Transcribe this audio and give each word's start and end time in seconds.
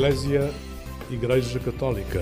Eclésia 0.00 0.50
Igreja 1.10 1.60
Católica. 1.60 2.20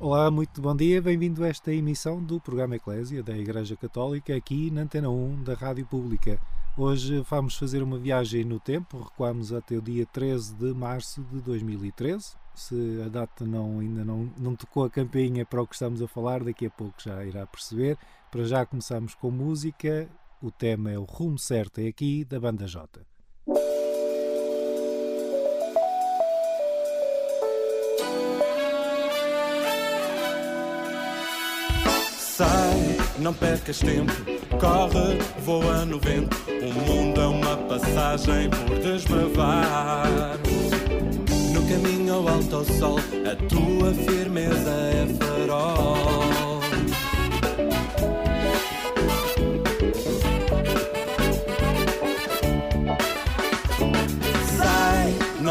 Olá, 0.00 0.30
muito 0.30 0.62
bom 0.62 0.74
dia, 0.74 1.02
bem-vindo 1.02 1.44
a 1.44 1.48
esta 1.48 1.74
emissão 1.74 2.22
do 2.22 2.40
programa 2.40 2.76
Eclésia 2.76 3.22
da 3.22 3.36
Igreja 3.36 3.76
Católica 3.76 4.34
aqui 4.34 4.70
na 4.70 4.80
Antena 4.80 5.10
1 5.10 5.42
da 5.42 5.52
Rádio 5.52 5.84
Pública. 5.84 6.40
Hoje 6.80 7.18
vamos 7.28 7.56
fazer 7.56 7.82
uma 7.82 7.98
viagem 7.98 8.44
no 8.44 8.60
tempo, 8.60 9.00
recuamos 9.00 9.52
até 9.52 9.76
o 9.76 9.82
dia 9.82 10.06
13 10.06 10.54
de 10.54 10.72
março 10.72 11.24
de 11.24 11.40
2013. 11.40 12.36
Se 12.54 13.02
a 13.04 13.08
data 13.08 13.44
não, 13.44 13.80
ainda 13.80 14.04
não, 14.04 14.32
não 14.38 14.54
tocou 14.54 14.84
a 14.84 14.90
campainha 14.90 15.44
para 15.44 15.60
o 15.60 15.66
que 15.66 15.74
estamos 15.74 16.00
a 16.00 16.06
falar, 16.06 16.44
daqui 16.44 16.66
a 16.66 16.70
pouco 16.70 16.94
já 17.02 17.24
irá 17.24 17.44
perceber. 17.48 17.98
Para 18.30 18.44
já 18.44 18.64
começamos 18.64 19.12
com 19.16 19.28
música, 19.28 20.08
o 20.40 20.52
tema 20.52 20.92
é 20.92 20.96
o 20.96 21.02
Rumo 21.02 21.36
Certo, 21.36 21.80
é 21.80 21.88
aqui 21.88 22.24
da 22.24 22.38
Banda 22.38 22.68
J. 22.68 23.00
não 33.20 33.34
percas 33.34 33.78
tempo, 33.78 34.12
corre, 34.60 35.18
voa 35.44 35.84
no 35.84 35.98
vento. 35.98 36.36
O 36.48 36.72
mundo 36.86 37.20
é 37.20 37.26
uma 37.26 37.56
passagem 37.56 38.48
por 38.50 38.78
desbravar. 38.78 40.38
No 41.52 41.62
caminho 41.66 42.14
ao 42.14 42.28
alto 42.28 42.56
ao 42.56 42.64
sol, 42.64 42.98
a 42.98 43.36
tua 43.48 43.92
firmeza 43.94 44.70
é 44.70 45.06
farol. 45.18 46.57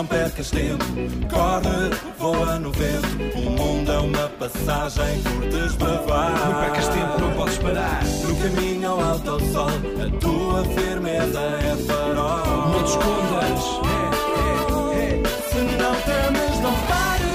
Percas 0.08 0.50
tempo, 0.50 0.86
corre, 1.30 1.90
voa 2.18 2.60
no 2.60 2.72
vento. 2.72 3.08
O 3.36 3.52
mundo 3.52 3.92
é 3.92 4.00
uma 4.00 4.30
passagem 4.30 5.22
por 5.22 5.48
desbravar. 5.50 6.32
Não 6.48 6.62
percas 6.62 6.88
tempo, 6.90 7.22
não 7.22 7.34
podes 7.34 7.58
parar. 7.58 8.04
No 8.04 8.36
caminho 8.38 8.90
ao 8.90 9.02
alto 9.02 9.30
ao 9.32 9.40
sol, 9.40 9.70
a 9.70 10.20
tua 10.20 10.64
firmeza 10.66 11.40
é 11.40 11.76
farol. 11.86 12.72
Não 12.72 12.84
te 12.84 12.90
escondas. 12.90 13.62
É, 13.84 15.00
é, 15.00 15.22
é. 15.22 15.24
Se 15.50 15.60
não 15.78 15.96
temes, 16.02 16.60
não 16.62 16.74
pares 16.88 17.27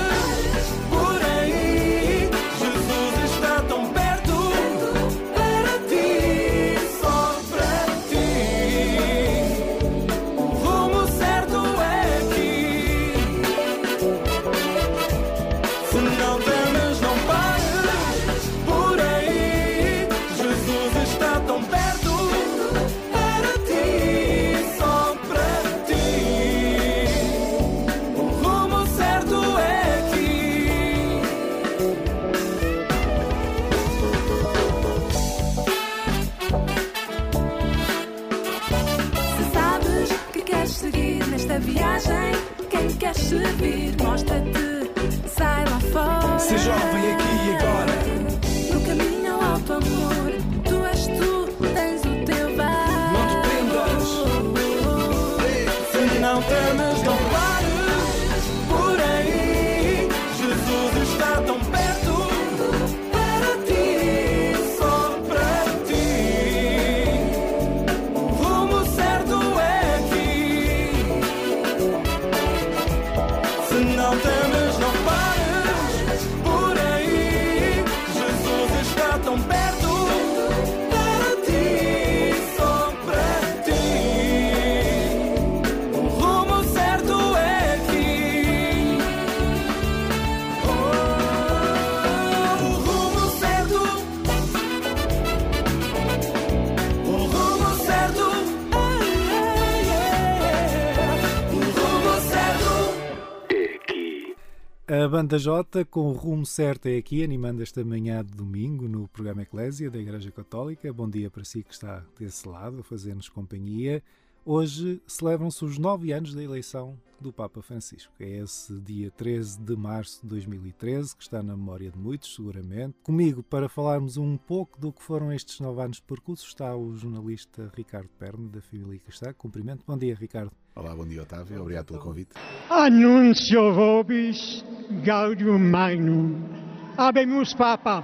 A 105.03 105.09
Banda 105.09 105.37
J, 105.37 105.85
com 105.87 106.11
o 106.11 106.13
rumo 106.13 106.47
certo, 106.47 106.87
é 106.87 106.97
aqui, 106.97 107.25
animando 107.25 107.61
esta 107.61 107.85
manhã 107.85 108.25
de 108.25 108.31
domingo 108.31 108.87
no 108.87 109.09
programa 109.09 109.43
Eclésia 109.43 109.91
da 109.91 109.99
Igreja 109.99 110.31
Católica. 110.31 110.93
Bom 110.93 111.11
dia 111.11 111.29
para 111.29 111.43
si 111.43 111.65
que 111.65 111.75
está 111.75 112.05
desse 112.17 112.47
lado, 112.47 112.79
a 112.79 112.85
fazer-nos 112.85 113.29
companhia. 113.29 114.01
Hoje 114.45 115.03
celebram-se 115.05 115.65
os 115.65 115.77
nove 115.77 116.13
anos 116.13 116.33
da 116.33 116.41
eleição 116.41 116.97
do 117.21 117.33
Papa 117.33 117.61
Francisco. 117.61 118.13
É 118.21 118.43
esse 118.43 118.79
dia 118.79 119.11
13 119.11 119.59
de 119.59 119.75
março 119.75 120.23
de 120.23 120.29
2013, 120.29 121.17
que 121.17 121.23
está 121.25 121.43
na 121.43 121.57
memória 121.57 121.91
de 121.91 121.99
muitos, 121.99 122.33
seguramente. 122.37 122.95
Comigo, 123.03 123.43
para 123.43 123.69
falarmos 123.69 124.17
um 124.17 124.37
pouco 124.37 124.81
do 124.81 124.93
que 124.93 125.03
foram 125.03 125.33
estes 125.33 125.59
nove 125.59 125.83
anos 125.83 125.97
de 125.97 126.05
percurso, 126.05 126.47
está 126.47 126.77
o 126.77 126.95
jornalista 126.95 127.73
Ricardo 127.75 128.09
Perno, 128.21 128.49
da 128.49 128.61
família 128.61 129.01
Cristã. 129.01 129.33
Cumprimento. 129.33 129.83
Bom 129.85 129.99
dia, 129.99 130.15
Ricardo. 130.15 130.53
Olá, 130.75 130.95
bom 130.95 131.05
dia, 131.05 131.21
Otávio. 131.21 131.61
Obrigado 131.61 131.85
pelo 131.85 131.99
convite. 131.99 132.31
Annuncio 132.71 133.75
vobis 133.75 134.65
gaudium 135.05 135.59
magnum. 135.59 136.49
Abemus 136.97 137.53
papam. 137.53 138.03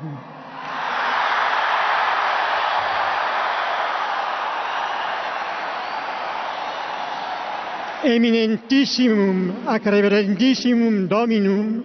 Eminentissimum 8.05 9.67
ac 9.67 9.89
reverendissimum 9.89 11.07
Dominum, 11.07 11.83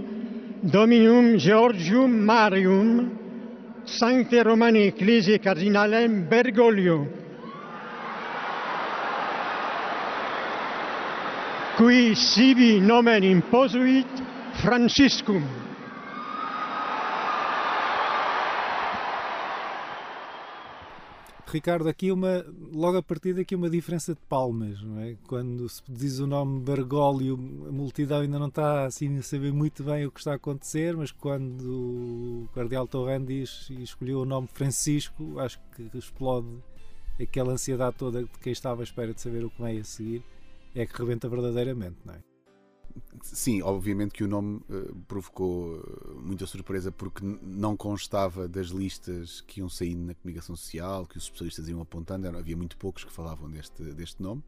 Dominum 0.61 1.37
Georgium 1.37 2.11
Marium, 2.11 3.09
Sancte 3.85 4.43
Romane 4.43 4.87
Ecclesiae 4.87 5.39
Cardinalem 5.39 6.27
Bergoglio, 6.27 7.22
qui 11.77 12.15
sibi 12.15 12.79
nomen 12.79 13.23
imposuit 13.23 14.07
Franciscum. 14.61 15.41
Ricardo, 21.51 21.87
aqui 21.87 22.11
uma, 22.11 22.43
logo 22.71 22.97
a 22.97 23.03
partir 23.03 23.33
daqui 23.35 23.55
uma 23.55 23.69
diferença 23.69 24.15
de 24.15 24.19
palmas, 24.21 24.81
não 24.81 24.99
é? 24.99 25.15
Quando 25.27 25.69
se 25.69 25.83
diz 25.87 26.17
o 26.17 26.25
nome 26.25 26.59
Bergoglio, 26.61 27.35
a 27.67 27.71
multidão 27.71 28.21
ainda 28.21 28.39
não 28.39 28.47
está 28.47 28.85
assim 28.85 29.19
a 29.19 29.21
saber 29.21 29.53
muito 29.53 29.83
bem 29.83 30.05
o 30.05 30.11
que 30.11 30.19
está 30.19 30.31
a 30.31 30.35
acontecer, 30.35 30.97
mas 30.97 31.11
quando 31.11 31.61
o 31.63 32.49
Cardeal 32.55 32.87
Torrent 32.87 33.27
diz 33.27 33.67
e 33.69 33.83
escolheu 33.83 34.21
o 34.21 34.25
nome 34.25 34.47
Francisco, 34.51 35.39
acho 35.39 35.59
que 35.75 35.95
explode 35.95 36.47
aquela 37.21 37.53
ansiedade 37.53 37.97
toda 37.97 38.23
de 38.23 38.29
quem 38.41 38.51
estava 38.51 38.81
à 38.81 38.83
espera 38.83 39.13
de 39.13 39.21
saber 39.21 39.45
o 39.45 39.51
que 39.51 39.61
vem 39.61 39.79
a 39.79 39.83
seguir, 39.83 40.23
é 40.75 40.85
que 40.85 40.97
rebenta 40.97 41.29
verdadeiramente, 41.29 41.97
não 42.05 42.13
é? 42.13 42.23
Sim, 43.23 43.61
obviamente 43.61 44.13
que 44.13 44.23
o 44.23 44.27
nome 44.27 44.61
eh, 44.69 44.91
provocou 45.07 45.77
eh, 45.77 46.13
muita 46.21 46.45
surpresa 46.45 46.91
porque 46.91 47.25
não 47.41 47.75
constava 47.75 48.47
das 48.47 48.67
listas 48.67 49.41
que 49.41 49.61
iam 49.61 49.69
saindo 49.69 50.05
na 50.05 50.13
comunicação 50.13 50.55
social, 50.55 51.05
que 51.07 51.17
os 51.17 51.23
especialistas 51.23 51.67
iam 51.67 51.81
apontando, 51.81 52.27
havia 52.27 52.55
muito 52.55 52.77
poucos 52.77 53.03
que 53.03 53.11
falavam 53.11 53.49
deste, 53.49 53.81
deste 53.93 54.21
nome. 54.21 54.43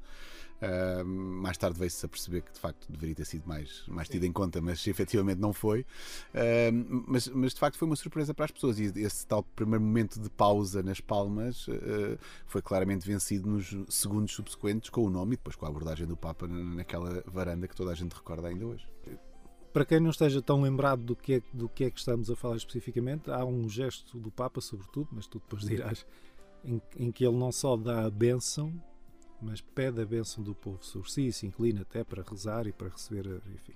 Uh, 0.61 1.05
mais 1.05 1.57
tarde 1.57 1.77
veio-se 1.77 2.05
a 2.05 2.09
perceber 2.09 2.41
que 2.41 2.53
de 2.53 2.59
facto 2.59 2.89
deveria 2.89 3.13
ter 3.13 3.25
sido 3.25 3.45
mais, 3.45 3.83
mais 3.87 4.07
tido 4.07 4.23
em 4.23 4.31
conta, 4.31 4.61
mas 4.61 4.85
efetivamente 4.87 5.39
não 5.39 5.51
foi. 5.51 5.81
Uh, 5.81 7.03
mas, 7.07 7.27
mas 7.27 7.53
de 7.53 7.59
facto 7.59 7.77
foi 7.77 7.87
uma 7.87 7.95
surpresa 7.95 8.33
para 8.33 8.45
as 8.45 8.51
pessoas 8.51 8.79
e 8.79 8.91
esse 8.95 9.27
tal 9.27 9.43
primeiro 9.43 9.83
momento 9.83 10.19
de 10.19 10.29
pausa 10.29 10.81
nas 10.81 11.01
palmas 11.01 11.67
uh, 11.67 12.17
foi 12.45 12.61
claramente 12.61 13.05
vencido 13.05 13.49
nos 13.49 13.75
segundos 13.89 14.33
subsequentes 14.33 14.89
com 14.89 15.01
o 15.01 15.09
nome 15.09 15.33
e 15.33 15.37
depois 15.37 15.55
com 15.55 15.65
a 15.65 15.69
abordagem 15.69 16.07
do 16.07 16.15
Papa 16.15 16.47
naquela 16.47 17.23
varanda 17.27 17.67
que 17.67 17.75
toda 17.75 17.91
a 17.91 17.95
gente 17.95 18.13
recorda 18.13 18.47
ainda 18.47 18.65
hoje. 18.65 18.87
Para 19.73 19.83
quem 19.83 19.99
não 19.99 20.09
esteja 20.09 20.41
tão 20.41 20.61
lembrado 20.61 21.03
do 21.03 21.17
que, 21.17 21.33
é, 21.33 21.41
do 21.53 21.67
que 21.67 21.83
é 21.83 21.91
que 21.91 21.99
estamos 21.99 22.31
a 22.31 22.35
falar 22.35 22.55
especificamente, 22.55 23.29
há 23.29 23.43
um 23.43 23.67
gesto 23.67 24.17
do 24.17 24.31
Papa, 24.31 24.61
sobretudo, 24.61 25.09
mas 25.11 25.27
tu 25.27 25.37
depois 25.37 25.63
dirás, 25.63 26.05
em, 26.63 26.81
em 26.97 27.11
que 27.11 27.25
ele 27.25 27.35
não 27.35 27.51
só 27.51 27.75
dá 27.75 28.05
a 28.05 28.09
bênção, 28.09 28.73
mas 29.41 29.61
pede 29.61 30.01
a 30.01 30.05
bênção 30.05 30.43
do 30.43 30.55
povo 30.55 30.83
sobre 30.83 31.11
si, 31.11 31.31
se 31.31 31.45
inclina 31.45 31.81
até 31.81 32.03
para 32.03 32.23
rezar 32.23 32.67
e 32.67 32.71
para 32.71 32.89
receber, 32.89 33.41
enfim, 33.53 33.73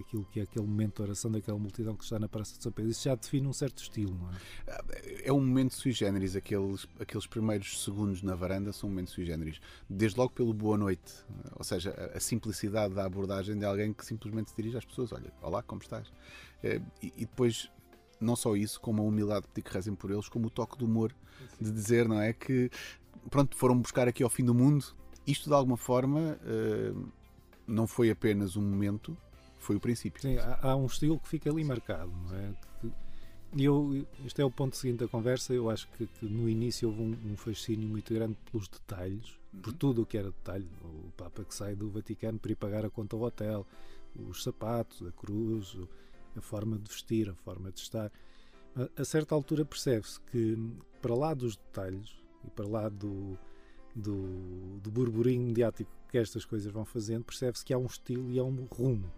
aquilo 0.00 0.24
que 0.24 0.40
é 0.40 0.42
aquele 0.42 0.66
momento 0.66 0.96
de 0.96 1.02
oração 1.02 1.30
daquela 1.30 1.58
multidão 1.58 1.94
que 1.94 2.04
está 2.04 2.18
na 2.18 2.28
Praça 2.28 2.56
de 2.56 2.62
São 2.62 2.72
Pedro. 2.72 2.90
Isso 2.90 3.04
já 3.04 3.14
define 3.14 3.46
um 3.46 3.52
certo 3.52 3.82
estilo, 3.82 4.14
não 4.14 4.30
é? 4.30 5.28
É 5.28 5.32
um 5.32 5.40
momento 5.40 5.74
sui 5.74 5.92
generis, 5.92 6.36
aqueles, 6.36 6.86
aqueles 6.98 7.26
primeiros 7.26 7.82
segundos 7.82 8.22
na 8.22 8.34
varanda 8.34 8.72
são 8.72 8.88
um 8.88 8.92
momento 8.92 9.10
sui 9.10 9.24
generis. 9.24 9.60
Desde 9.88 10.18
logo 10.18 10.32
pelo 10.32 10.52
boa 10.52 10.76
noite, 10.76 11.12
ou 11.56 11.64
seja, 11.64 11.90
a, 11.90 12.16
a 12.16 12.20
simplicidade 12.20 12.94
da 12.94 13.04
abordagem 13.04 13.58
de 13.58 13.64
alguém 13.64 13.92
que 13.92 14.04
simplesmente 14.04 14.50
se 14.50 14.56
dirige 14.56 14.76
às 14.76 14.84
pessoas: 14.84 15.12
olha, 15.12 15.32
olá, 15.42 15.62
como 15.62 15.80
estás? 15.80 16.10
Eh, 16.62 16.80
e, 17.02 17.12
e 17.16 17.26
depois 17.26 17.70
não 18.20 18.36
só 18.36 18.54
isso, 18.54 18.80
como 18.80 19.02
a 19.02 19.04
humildade 19.04 19.42
de 19.42 19.48
pedir 19.48 19.62
que 19.62 19.74
rezem 19.74 19.94
por 19.94 20.10
eles, 20.10 20.28
como 20.28 20.48
o 20.48 20.50
toque 20.50 20.76
de 20.76 20.84
humor 20.84 21.14
de 21.60 21.70
dizer, 21.70 22.06
não 22.06 22.20
é? 22.20 22.32
Que 22.32 22.70
pronto, 23.28 23.56
foram 23.56 23.78
buscar 23.78 24.08
aqui 24.08 24.22
ao 24.22 24.30
fim 24.30 24.44
do 24.44 24.54
mundo. 24.54 24.84
Isto 25.26 25.48
de 25.48 25.54
alguma 25.54 25.76
forma 25.76 26.38
uh, 26.42 27.08
não 27.66 27.86
foi 27.86 28.10
apenas 28.10 28.56
um 28.56 28.62
momento, 28.62 29.16
foi 29.58 29.76
o 29.76 29.80
princípio. 29.80 30.20
Sim, 30.20 30.38
há, 30.38 30.58
há 30.62 30.76
um 30.76 30.86
estilo 30.86 31.18
que 31.18 31.28
fica 31.28 31.50
ali 31.50 31.62
marcado, 31.64 32.10
não 32.10 32.36
é? 32.36 32.54
E 33.56 33.64
eu, 33.64 34.06
este 34.24 34.40
é 34.40 34.44
o 34.44 34.50
ponto 34.50 34.76
seguinte 34.76 35.00
da 35.00 35.08
conversa. 35.08 35.52
Eu 35.52 35.68
acho 35.68 35.88
que, 35.88 36.06
que 36.06 36.24
no 36.24 36.48
início 36.48 36.88
houve 36.88 37.02
um, 37.02 37.32
um, 37.32 37.36
fascínio 37.36 37.88
muito 37.88 38.14
grande 38.14 38.36
pelos 38.50 38.68
detalhes, 38.68 39.36
uhum. 39.52 39.60
por 39.60 39.72
tudo 39.72 40.02
o 40.02 40.06
que 40.06 40.16
era 40.16 40.30
detalhe. 40.30 40.68
O 40.84 41.10
Papa 41.16 41.44
que 41.44 41.54
sai 41.54 41.74
do 41.74 41.90
Vaticano 41.90 42.38
para 42.38 42.52
ir 42.52 42.56
pagar 42.56 42.84
a 42.84 42.90
conta 42.90 43.16
ao 43.16 43.22
hotel, 43.22 43.66
os 44.14 44.42
sapatos, 44.42 45.06
a 45.06 45.10
cruz, 45.10 45.76
a 46.36 46.40
forma 46.40 46.78
de 46.78 46.88
vestir, 46.88 47.28
a 47.28 47.34
forma 47.34 47.72
de 47.72 47.80
estar. 47.80 48.12
A, 48.76 49.02
a 49.02 49.04
certa 49.04 49.34
altura 49.34 49.64
percebe-se 49.64 50.20
que, 50.20 50.56
para 51.02 51.14
lá 51.14 51.34
dos 51.34 51.56
detalhes, 51.56 52.19
e 52.44 52.50
para 52.50 52.66
lá 52.66 52.88
do, 52.88 53.38
do, 53.94 54.78
do 54.80 54.90
burburinho 54.90 55.42
mediático 55.42 55.90
que 56.08 56.18
estas 56.18 56.44
coisas 56.44 56.72
vão 56.72 56.84
fazendo, 56.84 57.24
percebe-se 57.24 57.64
que 57.64 57.72
há 57.72 57.78
um 57.78 57.86
estilo 57.86 58.30
e 58.30 58.38
há 58.38 58.44
um 58.44 58.66
rumo 58.70 59.10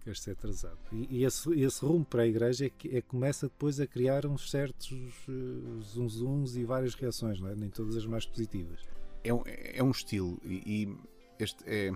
que 0.00 0.10
este 0.10 0.30
é 0.30 0.34
trazado. 0.34 0.78
E, 0.90 1.18
e 1.18 1.24
esse, 1.24 1.48
esse, 1.60 1.84
rumo 1.84 2.04
para 2.04 2.22
a 2.22 2.26
igreja 2.26 2.66
é 2.66 2.70
que 2.70 2.96
é, 2.96 3.00
começa 3.00 3.46
depois 3.46 3.78
a 3.78 3.86
criar 3.86 4.26
uns 4.26 4.50
certos 4.50 4.90
uh, 5.28 5.80
zunzuns 5.82 6.56
e 6.56 6.64
várias 6.64 6.94
reações, 6.94 7.40
é? 7.40 7.54
nem 7.54 7.70
todas 7.70 7.96
as 7.96 8.04
mais 8.06 8.26
positivas. 8.26 8.80
É 9.22 9.32
um, 9.32 9.42
é 9.46 9.82
um 9.82 9.90
estilo 9.90 10.40
e, 10.44 10.62
e 10.66 10.96
este 11.38 11.62
é 11.64 11.92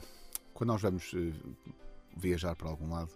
quando 0.55 0.69
nós 0.69 0.81
vamos 0.81 1.12
uh, 1.12 1.32
viajar 2.17 2.55
para 2.55 2.69
algum 2.69 2.88
lado 2.90 3.11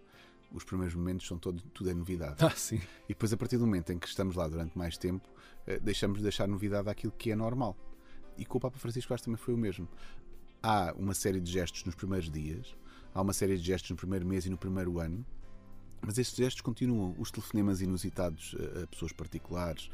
os 0.52 0.64
primeiros 0.64 0.94
momentos 0.94 1.26
são 1.26 1.38
todo, 1.38 1.62
tudo 1.72 1.90
é 1.90 1.94
novidade. 1.94 2.36
Ah, 2.44 2.50
sim. 2.50 2.80
E 3.04 3.08
depois, 3.08 3.32
a 3.32 3.36
partir 3.36 3.56
do 3.56 3.66
momento 3.66 3.92
em 3.92 3.98
que 3.98 4.06
estamos 4.06 4.34
lá 4.36 4.48
durante 4.48 4.76
mais 4.76 4.96
tempo, 4.98 5.28
eh, 5.66 5.78
deixamos 5.78 6.18
de 6.18 6.22
deixar 6.24 6.48
novidade 6.48 6.88
àquilo 6.88 7.12
que 7.12 7.30
é 7.30 7.36
normal. 7.36 7.76
E 8.36 8.44
com 8.44 8.58
o 8.58 8.60
Papa 8.60 8.78
Francisco 8.78 9.12
acho 9.14 9.24
também 9.24 9.36
foi 9.36 9.54
o 9.54 9.58
mesmo. 9.58 9.88
Há 10.62 10.94
uma 10.96 11.14
série 11.14 11.40
de 11.40 11.50
gestos 11.50 11.84
nos 11.84 11.94
primeiros 11.94 12.30
dias, 12.30 12.76
há 13.14 13.20
uma 13.22 13.32
série 13.32 13.56
de 13.56 13.62
gestos 13.64 13.90
no 13.90 13.96
primeiro 13.96 14.26
mês 14.26 14.44
e 14.46 14.50
no 14.50 14.58
primeiro 14.58 14.98
ano, 14.98 15.24
mas 16.02 16.18
estes 16.18 16.36
gestos 16.36 16.60
continuam. 16.62 17.14
Os 17.18 17.30
telefonemas 17.30 17.80
inusitados 17.80 18.56
a 18.82 18.86
pessoas 18.86 19.12
particulares, 19.12 19.90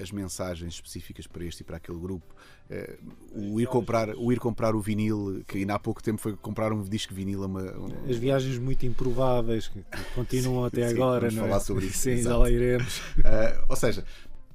as 0.00 0.10
mensagens 0.10 0.74
específicas 0.74 1.26
para 1.26 1.44
este 1.44 1.60
e 1.60 1.64
para 1.64 1.76
aquele 1.76 1.98
grupo, 1.98 2.34
eh, 2.68 2.98
o 3.32 3.60
ir 3.60 3.66
comprar 3.66 4.10
o, 4.10 4.32
ir 4.32 4.38
comprar 4.38 4.74
o 4.74 4.80
vinil, 4.80 5.44
que 5.46 5.58
ainda 5.58 5.74
há 5.74 5.78
pouco 5.78 6.02
tempo 6.02 6.20
foi 6.20 6.36
comprar 6.36 6.72
um 6.72 6.82
disco 6.82 7.14
vinil. 7.14 7.44
Uma, 7.44 7.62
As 8.08 8.16
viagens 8.16 8.58
muito 8.58 8.84
improváveis 8.86 9.68
que 9.68 9.84
continuam 10.14 10.64
até 10.64 10.88
sim, 10.88 10.94
agora. 10.94 11.20
Vamos 11.20 11.34
não 11.34 11.44
falar 11.44 11.56
é? 11.56 11.60
sobre 11.60 11.86
isso. 11.86 11.98
Sim, 11.98 12.22
já 12.22 12.36
lá 12.36 12.50
iremos. 12.50 12.98
Uh, 12.98 13.66
ou 13.68 13.76
seja, 13.76 14.04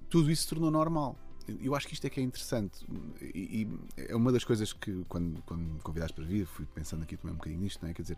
tudo 0.10 0.30
isso 0.30 0.44
se 0.44 0.50
tornou 0.50 0.70
normal. 0.70 1.18
Eu 1.60 1.76
acho 1.76 1.88
que 1.88 1.94
isto 1.94 2.08
é 2.08 2.10
que 2.10 2.22
é 2.22 2.24
interessante 2.24 2.86
e, 3.22 3.68
e 3.98 4.04
é 4.08 4.16
uma 4.16 4.32
das 4.32 4.46
coisas 4.46 4.72
que, 4.72 5.04
quando, 5.10 5.42
quando 5.42 5.62
me 5.62 5.80
convidaste 5.82 6.14
para 6.14 6.24
vir, 6.24 6.46
fui 6.46 6.66
pensando 6.66 7.04
aqui 7.04 7.18
também 7.18 7.34
um 7.34 7.38
bocadinho 7.38 7.60
nisto, 7.60 7.82
não 7.82 7.90
é? 7.90 7.94
Quer 7.94 8.04
dizer, 8.04 8.18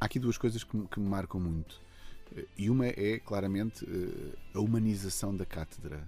há 0.00 0.04
aqui 0.04 0.18
duas 0.18 0.38
coisas 0.38 0.64
que, 0.64 0.86
que 0.88 1.00
me 1.00 1.08
marcam 1.08 1.40
muito. 1.40 1.80
E 2.56 2.68
uma 2.68 2.86
é, 2.86 3.20
claramente, 3.20 3.84
eh, 3.84 4.36
a 4.54 4.60
humanização 4.60 5.36
da 5.36 5.44
cátedra. 5.44 6.06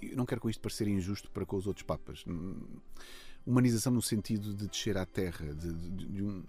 Eu 0.00 0.16
não 0.16 0.24
quero 0.24 0.40
com 0.40 0.48
isto 0.48 0.60
parecer 0.60 0.86
injusto 0.86 1.30
para 1.30 1.44
com 1.44 1.56
os 1.56 1.66
outros 1.66 1.84
papas. 1.84 2.24
Humanização 3.44 3.92
no 3.92 4.02
sentido 4.02 4.54
de 4.54 4.68
descer 4.68 4.96
à 4.96 5.04
terra, 5.04 5.52
de, 5.54 5.72
de, 5.72 6.06
de 6.06 6.22
um. 6.22 6.44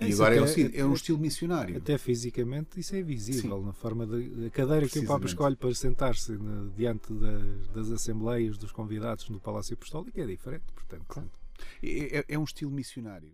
E 0.00 0.12
agora 0.12 0.36
é, 0.36 0.40
um, 0.40 0.46
é, 0.74 0.84
um 0.84 0.94
estilo 0.94 1.18
missionário. 1.18 1.76
Até 1.76 1.98
fisicamente 1.98 2.78
isso 2.78 2.94
é 2.94 3.02
visível 3.02 3.58
Sim. 3.58 3.66
na 3.66 3.72
forma 3.72 4.06
da 4.06 4.48
cadeira 4.50 4.88
que 4.88 5.00
o 5.00 5.04
Papa 5.04 5.26
escolhe 5.26 5.56
para 5.56 5.74
sentar-se 5.74 6.38
diante 6.76 7.12
das, 7.12 7.68
das, 7.68 7.90
assembleias 7.90 8.56
dos 8.56 8.70
convidados 8.70 9.28
no 9.28 9.40
Palácio 9.40 9.74
Apostólico 9.74 10.18
é 10.20 10.24
diferente, 10.24 10.66
portanto. 10.72 11.04
Claro. 11.08 11.30
É, 11.82 12.18
é, 12.18 12.24
é 12.28 12.38
um 12.38 12.44
estilo 12.44 12.70
missionário. 12.70 13.32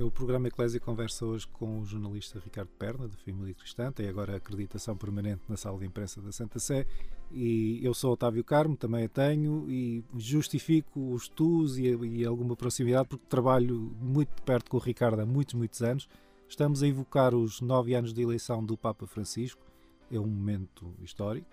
O 0.00 0.12
programa 0.12 0.46
Eclésia 0.46 0.78
conversa 0.78 1.26
hoje 1.26 1.48
com 1.48 1.80
o 1.80 1.84
jornalista 1.84 2.38
Ricardo 2.38 2.70
Perna, 2.78 3.08
da 3.08 3.16
Família 3.16 3.52
Cristã, 3.52 3.90
tem 3.90 4.08
agora 4.08 4.36
acreditação 4.36 4.96
permanente 4.96 5.42
na 5.48 5.56
sala 5.56 5.76
de 5.76 5.86
imprensa 5.86 6.22
da 6.22 6.30
Santa 6.30 6.60
Sé. 6.60 6.86
E 7.32 7.84
eu 7.84 7.92
sou 7.92 8.12
Otávio 8.12 8.44
Carmo, 8.44 8.76
também 8.76 9.06
a 9.06 9.08
tenho, 9.08 9.68
e 9.68 10.04
justifico 10.16 11.12
os 11.12 11.28
tus 11.28 11.78
e, 11.78 11.88
e 11.88 12.24
alguma 12.24 12.54
proximidade, 12.54 13.08
porque 13.08 13.26
trabalho 13.28 13.92
muito 14.00 14.36
de 14.36 14.42
perto 14.42 14.70
com 14.70 14.76
o 14.76 14.80
Ricardo 14.80 15.20
há 15.20 15.26
muitos, 15.26 15.54
muitos 15.54 15.82
anos. 15.82 16.08
Estamos 16.48 16.80
a 16.80 16.86
evocar 16.86 17.34
os 17.34 17.60
nove 17.60 17.92
anos 17.96 18.12
de 18.12 18.22
eleição 18.22 18.64
do 18.64 18.76
Papa 18.76 19.04
Francisco, 19.04 19.66
é 20.12 20.20
um 20.20 20.28
momento 20.28 20.94
histórico, 21.02 21.50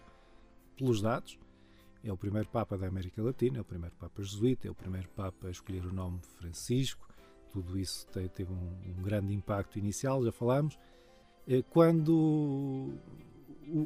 pelos 0.78 1.02
dados. 1.02 1.40
É 2.04 2.14
o 2.14 2.18
primeiro 2.18 2.48
Papa 2.50 2.78
da 2.78 2.86
América 2.86 3.24
Latina, 3.24 3.58
é 3.58 3.62
o 3.62 3.66
primeiro 3.66 3.96
Papa 3.96 4.22
jesuíta, 4.22 4.68
é 4.68 4.72
o 4.72 4.76
primeiro 4.76 5.10
Papa 5.10 5.48
a 5.48 5.50
escolher 5.50 5.84
o 5.84 5.92
nome 5.92 6.20
Francisco 6.38 7.15
tudo 7.56 7.80
isso 7.80 8.06
teve 8.36 8.52
um, 8.52 9.00
um 9.00 9.02
grande 9.02 9.34
impacto 9.34 9.80
inicial, 9.80 10.24
já 10.26 10.32
falámos. 10.32 10.78
Eh, 11.48 11.64
quando 11.70 12.10
o, 12.14 12.94
o, 13.66 13.80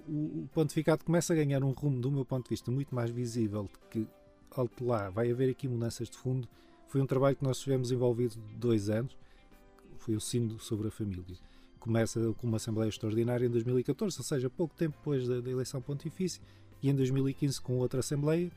o, 0.43 0.49
pontificado 0.51 1.05
começa 1.05 1.33
a 1.33 1.35
ganhar 1.35 1.63
um 1.63 1.71
rumo, 1.71 2.01
do 2.01 2.11
meu 2.11 2.25
ponto 2.25 2.45
de 2.45 2.49
vista, 2.49 2.71
muito 2.71 2.95
mais 2.95 3.11
visível, 3.11 3.63
de 3.63 3.89
que 3.91 4.07
alto 4.49 4.85
lá 4.85 5.11
vai 5.11 5.29
haver 5.29 5.51
aqui 5.51 5.67
mudanças 5.67 6.09
de 6.09 6.17
fundo, 6.17 6.47
foi 6.87 6.99
um 6.99 7.05
trabalho 7.05 7.35
que 7.35 7.43
nós 7.43 7.59
tivemos 7.59 7.91
envolvido 7.91 8.35
dois 8.57 8.89
anos, 8.89 9.15
foi 9.99 10.15
o 10.15 10.19
Sínodo 10.19 10.57
sobre 10.57 10.87
a 10.87 10.91
Família. 10.91 11.23
Começa 11.79 12.19
com 12.39 12.47
uma 12.47 12.57
Assembleia 12.57 12.89
Extraordinária 12.89 13.45
em 13.45 13.49
2014, 13.51 14.17
ou 14.17 14.23
seja, 14.23 14.49
pouco 14.49 14.75
tempo 14.75 14.97
depois 14.97 15.27
da, 15.27 15.39
da 15.39 15.49
eleição 15.51 15.79
pontifícia, 15.79 16.41
e 16.81 16.89
em 16.89 16.95
2015 16.95 17.61
com 17.61 17.77
outra 17.77 17.99
Assembleia, 17.99 18.51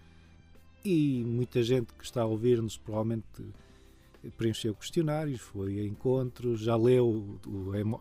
e 0.82 1.22
muita 1.22 1.62
gente 1.62 1.92
que 1.92 2.02
está 2.02 2.22
a 2.22 2.26
ouvir-nos 2.26 2.78
provavelmente 2.78 3.26
preencheu 4.30 4.74
questionários, 4.74 5.40
foi 5.40 5.80
a 5.80 5.84
encontros, 5.84 6.60
já 6.60 6.76
leu 6.76 7.40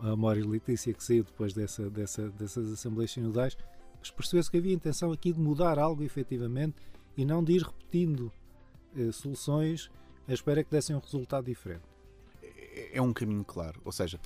a 0.02 0.10
Amor 0.10 0.36
e 0.38 0.42
Letícia 0.42 0.92
que 0.92 1.02
saiu 1.02 1.24
depois 1.24 1.52
dessa, 1.52 1.90
dessa, 1.90 2.30
dessas 2.30 2.72
Assembleias 2.72 3.10
Sinodais, 3.10 3.56
mas 3.98 4.10
percebeu-se 4.10 4.50
que 4.50 4.56
havia 4.56 4.72
intenção 4.72 5.12
aqui 5.12 5.32
de 5.32 5.40
mudar 5.40 5.78
algo 5.78 6.02
efetivamente 6.02 6.76
e 7.16 7.24
não 7.24 7.42
de 7.42 7.54
ir 7.54 7.62
repetindo 7.62 8.32
eh, 8.96 9.12
soluções 9.12 9.90
à 10.28 10.32
espera 10.32 10.62
que 10.62 10.70
dessem 10.70 10.94
um 10.94 10.98
resultado 10.98 11.44
diferente. 11.44 11.84
É, 12.42 12.98
é 12.98 13.02
um 13.02 13.12
caminho 13.12 13.44
claro, 13.44 13.80
ou 13.84 13.92
seja, 13.92 14.20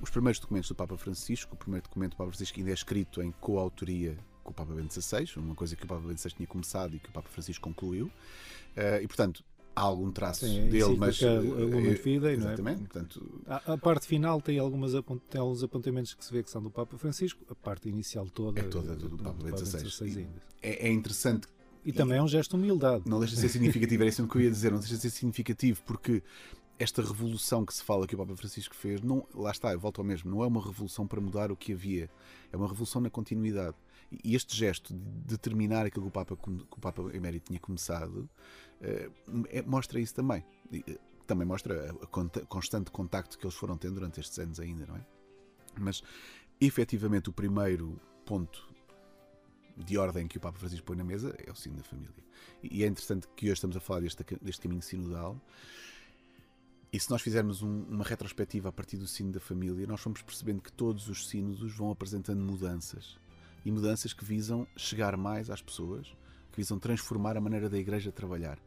os 0.00 0.10
primeiros 0.10 0.38
documentos 0.38 0.68
do 0.68 0.74
Papa 0.74 0.96
Francisco, 0.96 1.54
o 1.54 1.56
primeiro 1.56 1.84
documento 1.84 2.12
do 2.12 2.16
Papa 2.16 2.30
Francisco 2.30 2.58
ainda 2.58 2.70
é 2.70 2.74
escrito 2.74 3.22
em 3.22 3.30
coautoria 3.32 4.16
com 4.44 4.50
o 4.50 4.54
Papa 4.54 4.74
Bento 4.74 5.00
XVI, 5.00 5.26
uma 5.36 5.54
coisa 5.54 5.74
que 5.74 5.84
o 5.84 5.86
Papa 5.86 6.06
Bento 6.06 6.20
XVI 6.20 6.32
tinha 6.32 6.46
começado 6.46 6.94
e 6.94 6.98
que 6.98 7.08
o 7.08 7.12
Papa 7.12 7.28
Francisco 7.28 7.62
concluiu, 7.62 8.06
uh, 8.06 9.02
e 9.02 9.06
portanto 9.06 9.44
há 9.76 9.82
algum 9.82 10.10
traço 10.10 10.46
Sim, 10.46 10.70
dele, 10.70 10.96
mas. 10.96 11.22
A 11.22 11.34
Lumen 11.38 11.90
eh, 11.90 11.94
Fidei, 11.96 12.32
exatamente, 12.32 12.62
não 12.62 12.70
é? 12.70 12.74
Portanto, 12.76 13.42
a, 13.46 13.74
a, 13.74 13.78
parte 13.78 14.06
final 14.06 14.40
tem, 14.40 14.58
algumas, 14.58 14.92
tem 15.28 15.40
alguns 15.40 15.62
apontamentos 15.62 16.14
que 16.14 16.24
se 16.24 16.32
vê 16.32 16.42
que 16.42 16.50
são 16.50 16.62
do 16.62 16.70
Papa 16.70 16.96
Francisco, 16.96 17.44
a 17.50 17.54
parte 17.54 17.88
inicial 17.88 18.26
toda 18.30 18.58
é 18.58 18.62
toda 18.64 18.96
do, 18.96 19.08
do, 19.10 19.16
do 19.18 19.22
Papa 19.22 19.44
Bento 19.44 19.64
XVI. 19.64 20.26
É, 20.62 20.88
é 20.88 20.90
interessante. 20.90 21.46
E, 21.84 21.90
e 21.90 21.92
também 21.92 22.18
é 22.18 22.22
um 22.22 22.26
gesto 22.26 22.56
de 22.56 22.62
humildade. 22.62 23.04
Não 23.06 23.20
deixa 23.20 23.34
de 23.34 23.40
ser 23.42 23.50
significativo, 23.50 24.02
era 24.02 24.08
isso 24.08 24.26
que 24.26 24.36
eu 24.36 24.42
ia 24.42 24.50
dizer, 24.50 24.72
não 24.72 24.78
deixa 24.78 24.94
de 24.94 25.02
ser 25.02 25.10
significativo, 25.10 25.82
porque 25.84 26.22
esta 26.78 27.02
revolução 27.02 27.64
que 27.64 27.74
se 27.74 27.82
fala 27.82 28.06
que 28.06 28.14
o 28.14 28.18
Papa 28.18 28.34
Francisco 28.34 28.74
fez, 28.74 29.00
não, 29.02 29.26
lá 29.34 29.50
está, 29.50 29.72
eu 29.72 29.78
volto 29.78 30.00
ao 30.00 30.04
mesmo, 30.04 30.30
não 30.30 30.42
é 30.42 30.46
uma 30.46 30.64
revolução 30.64 31.06
para 31.06 31.20
mudar 31.20 31.52
o 31.52 31.56
que 31.56 31.72
havia, 31.72 32.10
é 32.52 32.56
uma 32.56 32.66
revolução 32.66 33.00
na 33.00 33.10
continuidade. 33.10 33.76
E 34.10 34.34
este 34.34 34.56
gesto 34.56 34.94
de 34.94 35.00
determinar 35.26 35.86
aquilo 35.86 36.04
que 36.04 36.08
o 36.08 36.12
Papa, 36.12 36.36
que 36.36 36.50
o 36.50 36.80
Papa 36.80 37.02
Emérito 37.12 37.46
tinha 37.46 37.58
começado 37.58 38.28
eh, 38.80 39.10
é, 39.48 39.62
mostra 39.62 40.00
isso 40.00 40.14
também. 40.14 40.44
Eh, 40.72 40.98
também 41.26 41.46
mostra 41.46 41.92
o 41.94 42.46
constante 42.46 42.90
contacto 42.90 43.36
que 43.36 43.44
eles 43.44 43.56
foram 43.56 43.76
tendo 43.76 43.94
durante 43.94 44.20
estes 44.20 44.38
anos 44.38 44.60
ainda, 44.60 44.86
não 44.86 44.96
é? 44.96 45.04
Mas, 45.78 46.02
efetivamente, 46.60 47.28
o 47.28 47.32
primeiro 47.32 48.00
ponto 48.24 48.72
de 49.76 49.98
ordem 49.98 50.26
que 50.26 50.38
o 50.38 50.40
Papa 50.40 50.58
Francisco 50.58 50.86
põe 50.86 50.96
na 50.96 51.04
mesa 51.04 51.34
é 51.44 51.50
o 51.50 51.54
sino 51.54 51.76
da 51.76 51.82
família. 51.82 52.14
E 52.62 52.84
é 52.84 52.86
interessante 52.86 53.26
que 53.34 53.46
hoje 53.46 53.54
estamos 53.54 53.76
a 53.76 53.80
falar 53.80 54.00
deste, 54.00 54.24
deste 54.40 54.62
caminho 54.62 54.82
sinodal. 54.82 55.40
E 56.92 57.00
se 57.00 57.10
nós 57.10 57.20
fizermos 57.20 57.60
um, 57.60 57.82
uma 57.82 58.04
retrospectiva 58.04 58.68
a 58.68 58.72
partir 58.72 58.96
do 58.96 59.06
sino 59.06 59.32
da 59.32 59.40
família, 59.40 59.86
nós 59.86 60.00
vamos 60.02 60.22
percebendo 60.22 60.62
que 60.62 60.72
todos 60.72 61.08
os 61.08 61.28
sínodos 61.28 61.74
vão 61.74 61.90
apresentando 61.90 62.40
mudanças. 62.40 63.18
E 63.66 63.70
mudanças 63.72 64.12
que 64.12 64.24
visam 64.24 64.64
chegar 64.76 65.16
mais 65.16 65.50
às 65.50 65.60
pessoas, 65.60 66.06
que 66.52 66.58
visam 66.58 66.78
transformar 66.78 67.36
a 67.36 67.40
maneira 67.40 67.68
da 67.68 67.76
Igreja 67.76 68.12
trabalhar. 68.12 68.60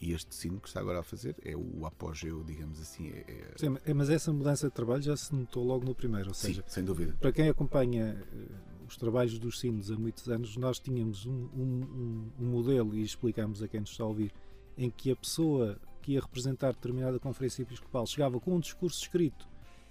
E 0.00 0.12
este 0.12 0.34
sino 0.34 0.58
que 0.60 0.66
está 0.66 0.80
agora 0.80 0.98
a 0.98 1.02
fazer 1.04 1.36
é 1.44 1.54
o 1.54 1.86
apogeu, 1.86 2.42
digamos 2.42 2.80
assim. 2.80 3.10
É, 3.10 3.24
é... 3.28 3.54
Sim, 3.56 3.76
mas 3.94 4.10
essa 4.10 4.32
mudança 4.32 4.66
de 4.68 4.74
trabalho 4.74 5.02
já 5.02 5.16
se 5.16 5.32
notou 5.32 5.64
logo 5.64 5.84
no 5.84 5.94
primeiro, 5.94 6.30
ou 6.30 6.34
seja, 6.34 6.64
Sim, 6.66 6.74
sem 6.74 6.84
dúvida. 6.84 7.16
Para 7.20 7.30
quem 7.30 7.48
acompanha 7.48 8.20
eh, 8.32 8.46
os 8.88 8.96
trabalhos 8.96 9.38
dos 9.38 9.60
sinos 9.60 9.88
há 9.88 9.96
muitos 9.96 10.28
anos, 10.28 10.56
nós 10.56 10.80
tínhamos 10.80 11.26
um, 11.26 11.30
um, 11.54 12.30
um 12.40 12.46
modelo, 12.46 12.96
e 12.96 13.02
explicamos 13.04 13.62
a 13.62 13.68
quem 13.68 13.78
nos 13.78 13.90
está 13.90 14.02
a 14.02 14.08
ouvir, 14.08 14.32
em 14.76 14.90
que 14.90 15.12
a 15.12 15.16
pessoa 15.16 15.78
que 16.02 16.14
ia 16.14 16.20
representar 16.20 16.72
determinada 16.72 17.20
conferência 17.20 17.62
episcopal 17.62 18.04
chegava 18.04 18.40
com 18.40 18.56
um 18.56 18.58
discurso 18.58 19.00
escrito 19.00 19.48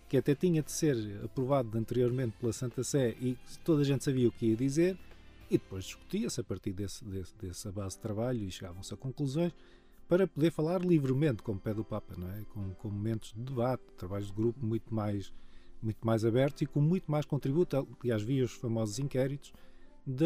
que 0.09 0.17
até 0.17 0.33
tinha 0.33 0.63
de 0.63 0.71
ser 0.71 1.21
aprovado 1.23 1.77
anteriormente 1.77 2.35
pela 2.39 2.51
Santa 2.51 2.83
Sé 2.83 3.15
e 3.21 3.37
toda 3.63 3.83
a 3.83 3.85
gente 3.85 4.03
sabia 4.03 4.27
o 4.27 4.31
que 4.31 4.47
ia 4.47 4.55
dizer, 4.55 4.97
e 5.51 5.57
depois 5.57 5.85
discutia-se 5.85 6.41
a 6.41 6.43
partir 6.43 6.73
desse, 6.73 7.05
desse, 7.05 7.33
dessa 7.39 7.71
base 7.71 7.95
de 7.95 8.01
trabalho 8.01 8.43
e 8.43 8.51
chegavam-se 8.51 8.91
a 8.91 8.97
conclusões 8.97 9.53
para 10.07 10.27
poder 10.27 10.51
falar 10.51 10.81
livremente, 10.81 11.43
como 11.43 11.59
pede 11.59 11.79
o 11.79 11.83
Papa, 11.83 12.15
não 12.17 12.27
é? 12.27 12.41
com, 12.51 12.73
com 12.73 12.89
momentos 12.89 13.31
de 13.35 13.43
debate, 13.43 13.83
trabalhos 13.95 14.27
de 14.27 14.33
grupo 14.33 14.65
muito 14.65 14.93
mais, 14.93 15.31
muito 15.81 16.05
mais 16.05 16.25
abertos 16.25 16.63
e 16.63 16.65
com 16.65 16.81
muito 16.81 17.09
mais 17.09 17.25
contributo. 17.25 17.87
Aliás, 18.01 18.23
vi 18.23 18.41
os 18.41 18.53
famosos 18.53 18.97
inquéritos 18.97 19.53
da, 20.05 20.25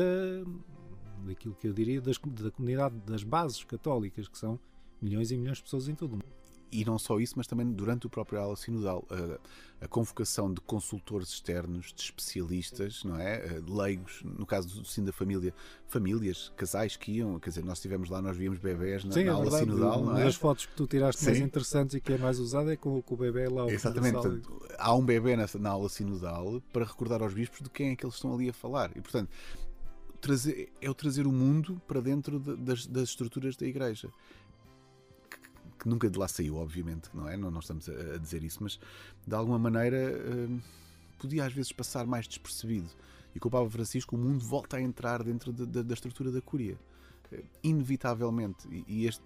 daquilo 1.26 1.56
que 1.56 1.68
eu 1.68 1.74
diria 1.74 2.00
das, 2.00 2.18
da 2.18 2.52
comunidade 2.52 2.96
das 3.06 3.24
bases 3.24 3.62
católicas, 3.66 4.30
que 4.30 4.38
são 4.38 4.58
milhões 5.02 5.30
e 5.32 5.38
milhões 5.38 5.58
de 5.58 5.64
pessoas 5.64 5.90
em 5.90 5.96
todo 5.96 6.14
o 6.14 6.16
mundo 6.16 6.43
e 6.74 6.84
não 6.84 6.98
só 6.98 7.20
isso, 7.20 7.36
mas 7.38 7.46
também 7.46 7.72
durante 7.72 8.08
o 8.08 8.10
próprio 8.10 8.40
aula 8.40 8.56
sinodal, 8.56 9.06
a, 9.10 9.86
a, 9.86 9.88
convocação 9.88 10.52
de 10.52 10.60
consultores 10.62 11.30
externos, 11.30 11.94
de 11.94 12.02
especialistas, 12.02 13.04
não 13.04 13.18
é? 13.18 13.62
Leigos, 13.68 14.22
no 14.24 14.46
caso 14.46 14.82
do 14.82 14.86
Sino 14.86 15.08
da 15.08 15.14
Família, 15.14 15.54
famílias, 15.88 16.52
casais 16.58 16.98
que 16.98 17.12
iam, 17.12 17.40
quer 17.40 17.50
dizer, 17.50 17.64
nós 17.64 17.78
estivemos 17.78 18.10
lá, 18.10 18.22
nós 18.22 18.36
víamos 18.36 18.58
bebés 18.58 19.04
na, 19.06 19.14
Sim, 19.14 19.26
na 19.26 19.32
é 19.32 19.34
aula 19.34 19.44
verdade. 19.44 19.66
sinodal, 19.66 20.02
Uma 20.02 20.14
não 20.14 20.20
é? 20.20 20.24
das 20.24 20.36
fotos 20.36 20.66
que 20.66 20.76
tu 20.76 20.88
tiraste 20.88 21.24
mais 21.24 21.38
interessantes 21.38 21.94
e 21.94 22.02
que 22.02 22.14
é 22.14 22.18
mais 22.18 22.40
usada 22.40 22.74
é 22.74 22.76
com, 22.76 23.02
com 23.02 23.14
o 23.14 23.18
bebê 23.18 23.48
lá 23.48 23.70
Exatamente, 23.70 24.14
portanto, 24.14 24.68
há 24.78 24.96
um 24.96 25.06
bebê 25.06 25.38
nessa, 25.38 25.60
na 25.60 25.70
aula 25.70 25.90
sinodal 25.90 26.60
para 26.74 26.86
recordar 26.86 27.22
aos 27.22 27.34
bispos 27.34 27.62
de 27.62 27.70
quem 27.70 27.92
é 27.92 27.96
que 27.96 28.04
eles 28.04 28.16
estão 28.16 28.34
ali 28.34 28.50
a 28.50 28.54
falar. 28.54 28.90
E, 28.96 29.02
portanto, 29.02 29.30
trazer, 30.20 30.72
é 30.82 30.90
o 30.90 30.94
trazer 30.94 31.28
o 31.28 31.32
mundo 31.32 31.80
para 31.88 32.02
dentro 32.02 32.40
de, 32.40 32.56
das, 32.56 32.88
das 32.88 33.10
estruturas 33.10 33.56
da 33.56 33.68
Igreja 33.68 34.10
que 35.78 35.88
nunca 35.88 36.10
de 36.10 36.18
lá 36.18 36.28
saiu, 36.28 36.58
obviamente, 36.58 37.10
não 37.14 37.28
é? 37.28 37.38
Não, 37.38 37.52
não 37.52 37.60
estamos 37.60 37.88
a, 37.90 38.16
a, 38.16 38.18
dizer 38.18 38.44
isso, 38.44 38.60
mas 38.62 38.80
de 39.26 39.36
alguma 39.36 39.60
maneira 39.60 39.98
uh, 39.98 40.62
podia 41.20 41.46
às 41.46 41.54
vezes 41.54 41.72
passar 41.72 42.06
mais 42.06 42.28
despercebido. 42.28 42.90
E 43.36 43.40
com 43.40 43.48
o 43.48 43.52
Papa 43.52 43.70
Francisco 43.70 44.16
o 44.16 44.20
mundo 44.20 44.44
volta 44.46 44.78
a 44.78 44.82
entrar 44.82 45.24
dentro 45.24 45.52
de, 45.52 45.66
de, 45.66 45.84
da 45.84 45.94
estrutura 45.94 46.32
da 46.32 46.42
Cúria. 46.42 46.78
Uh, 47.32 47.44
inevitavelmente. 47.64 48.68
E, 48.70 48.86
e, 48.88 49.08
este. 49.08 49.24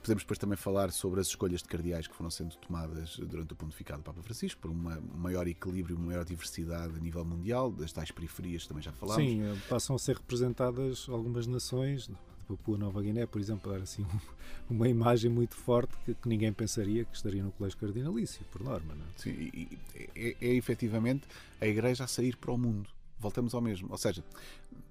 Podemos 0.00 0.22
depois 0.22 0.38
também 0.38 0.56
falar 0.56 0.92
sobre 0.92 1.20
as 1.20 1.26
escolhas 1.26 1.60
de 1.60 1.68
cardeais 1.68 2.06
que 2.06 2.14
foram 2.14 2.30
sendo 2.30 2.56
tomadas 2.56 3.16
durante 3.16 3.52
o 3.52 3.56
pontificado 3.56 4.00
do 4.00 4.04
Papa 4.04 4.22
Francisco, 4.22 4.60
por 4.60 4.70
um 4.70 4.76
maior 5.16 5.48
equilíbrio, 5.48 5.96
uma 5.96 6.06
maior 6.06 6.24
diversidade 6.24 6.94
a 6.96 7.00
nível 7.00 7.24
mundial, 7.24 7.72
das 7.72 7.92
tais 7.92 8.12
periferias 8.12 8.64
também 8.64 8.80
já 8.80 8.92
falámos. 8.92 9.24
Sim, 9.24 9.42
eh, 9.42 9.56
passam 9.68 9.96
a 9.96 9.98
ser 9.98 10.14
representadas 10.14 11.08
algumas 11.08 11.48
nações, 11.48 12.08
Papua 12.48 12.78
Nova 12.78 13.02
Guiné, 13.02 13.26
por 13.26 13.40
exemplo, 13.40 13.72
era 13.72 13.82
assim 13.82 14.06
uma 14.70 14.88
imagem 14.88 15.30
muito 15.30 15.54
forte 15.54 15.94
que, 16.04 16.14
que, 16.14 16.28
ninguém 16.28 16.52
pensaria 16.52 17.04
que 17.04 17.14
estaria 17.14 17.42
no 17.42 17.52
colégio 17.52 17.78
cardinalício, 17.78 18.44
por 18.50 18.62
norma. 18.62 18.94
Não 18.94 19.04
é? 19.04 19.08
Sim, 19.16 19.30
e, 19.30 19.78
é, 20.16 20.36
é 20.40 20.54
efetivamente 20.54 21.26
a 21.60 21.66
Igreja 21.66 22.04
a 22.04 22.06
sair 22.06 22.36
para 22.36 22.50
o 22.50 22.56
mundo. 22.56 22.88
Voltamos 23.20 23.54
ao 23.54 23.60
mesmo. 23.60 23.88
Ou 23.90 23.98
seja, 23.98 24.24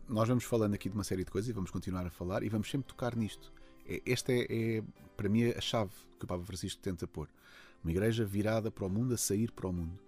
nós 0.07 0.27
vamos 0.27 0.43
falando 0.43 0.75
aqui 0.75 0.87
de 0.87 0.95
uma 0.95 1.03
série 1.03 1.23
de 1.23 1.31
coisas 1.31 1.49
e 1.49 1.53
vamos 1.53 1.71
continuar 1.71 2.05
a 2.05 2.11
falar 2.11 2.43
e 2.43 2.49
vamos 2.49 2.69
sempre 2.69 2.87
tocar 2.87 3.15
nisto. 3.15 3.51
É, 3.87 4.01
esta 4.05 4.31
é, 4.31 4.45
é, 4.49 4.83
para 5.15 5.27
mim, 5.27 5.45
a 5.45 5.61
chave 5.61 5.91
que 6.19 6.25
o 6.25 6.27
Papa 6.27 6.43
Francisco 6.43 6.81
tenta 6.81 7.07
pôr. 7.07 7.27
Uma 7.83 7.91
igreja 7.91 8.23
virada 8.23 8.69
para 8.69 8.85
o 8.85 8.89
mundo, 8.89 9.13
a 9.13 9.17
sair 9.17 9.51
para 9.51 9.67
o 9.67 9.73
mundo. 9.73 9.99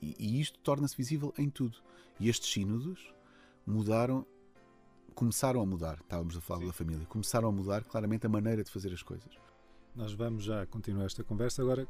E, 0.00 0.14
e 0.18 0.40
isto 0.40 0.58
torna-se 0.60 0.96
visível 0.96 1.34
em 1.36 1.50
tudo. 1.50 1.76
E 2.18 2.28
estes 2.28 2.50
sínodos 2.50 3.12
mudaram 3.66 4.24
começaram 5.16 5.62
a 5.62 5.66
mudar, 5.66 5.98
estávamos 6.00 6.36
a 6.36 6.40
falar 6.42 6.60
Sim. 6.60 6.66
da 6.66 6.72
família, 6.74 7.06
começaram 7.06 7.48
a 7.48 7.52
mudar 7.52 7.82
claramente 7.82 8.26
a 8.26 8.28
maneira 8.28 8.62
de 8.62 8.70
fazer 8.70 8.92
as 8.92 9.02
coisas. 9.02 9.32
Nós 9.94 10.12
vamos 10.12 10.44
já 10.44 10.66
continuar 10.66 11.06
esta 11.06 11.24
conversa 11.24 11.62
agora 11.62 11.88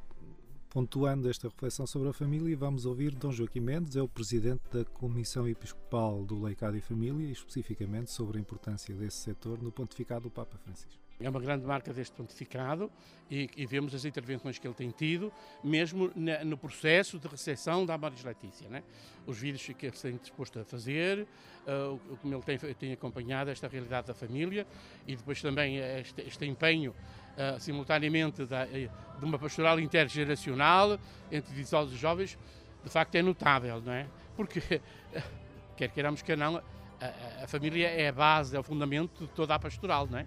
pontuando 0.70 1.28
esta 1.28 1.48
reflexão 1.48 1.86
sobre 1.86 2.08
a 2.08 2.12
família 2.12 2.52
e 2.52 2.54
vamos 2.54 2.86
ouvir 2.86 3.14
Dom 3.14 3.32
Joaquim 3.32 3.60
Mendes, 3.60 3.96
é 3.96 4.02
o 4.02 4.08
presidente 4.08 4.62
da 4.70 4.84
Comissão 4.84 5.48
Episcopal 5.48 6.24
do 6.24 6.40
Leicado 6.40 6.76
e 6.76 6.80
Família, 6.80 7.26
e 7.26 7.32
especificamente 7.32 8.12
sobre 8.12 8.38
a 8.38 8.40
importância 8.40 8.94
desse 8.94 9.16
setor 9.16 9.60
no 9.60 9.72
pontificado 9.72 10.24
do 10.24 10.30
Papa 10.30 10.56
Francisco. 10.58 11.05
É 11.18 11.30
uma 11.30 11.40
grande 11.40 11.64
marca 11.64 11.94
deste 11.94 12.14
pontificado 12.14 12.90
e, 13.30 13.48
e 13.56 13.64
vemos 13.64 13.94
as 13.94 14.04
intervenções 14.04 14.58
que 14.58 14.66
ele 14.66 14.74
tem 14.74 14.90
tido, 14.90 15.32
mesmo 15.64 16.12
na, 16.14 16.44
no 16.44 16.58
processo 16.58 17.18
de 17.18 17.26
recepção 17.26 17.86
da 17.86 17.94
Amoris 17.94 18.22
Letícia. 18.22 18.68
Né? 18.68 18.82
Os 19.26 19.38
vídeos 19.38 19.64
que 19.78 19.86
ele 19.86 19.96
tem 19.96 20.16
disposto 20.16 20.58
a 20.58 20.64
fazer, 20.64 21.26
uh, 21.66 21.98
como 22.20 22.34
ele 22.34 22.42
tem, 22.42 22.74
tem, 22.74 22.92
acompanhado 22.92 23.50
esta 23.50 23.66
realidade 23.66 24.08
da 24.08 24.14
família 24.14 24.66
e 25.06 25.16
depois 25.16 25.40
também 25.40 25.78
este, 25.78 26.20
este 26.20 26.44
empenho 26.44 26.90
uh, 26.92 27.58
simultaneamente 27.58 28.44
da, 28.44 28.66
de 28.66 28.90
uma 29.22 29.38
pastoral 29.38 29.80
intergeracional 29.80 30.98
entre 31.32 31.58
idosos 31.58 31.94
e 31.94 31.96
jovens, 31.96 32.38
de 32.84 32.90
facto 32.90 33.14
é 33.14 33.22
notável, 33.22 33.80
não 33.80 33.92
é? 33.92 34.06
Porque, 34.36 34.60
quer 35.78 35.88
queiramos 35.88 36.20
que 36.20 36.36
não, 36.36 36.62
a, 37.00 37.44
a 37.44 37.46
família 37.46 37.88
é 37.88 38.08
a 38.08 38.12
base, 38.12 38.54
é 38.54 38.60
o 38.60 38.62
fundamento 38.62 39.26
de 39.26 39.32
toda 39.32 39.54
a 39.54 39.58
pastoral, 39.58 40.06
não 40.06 40.18
é? 40.18 40.26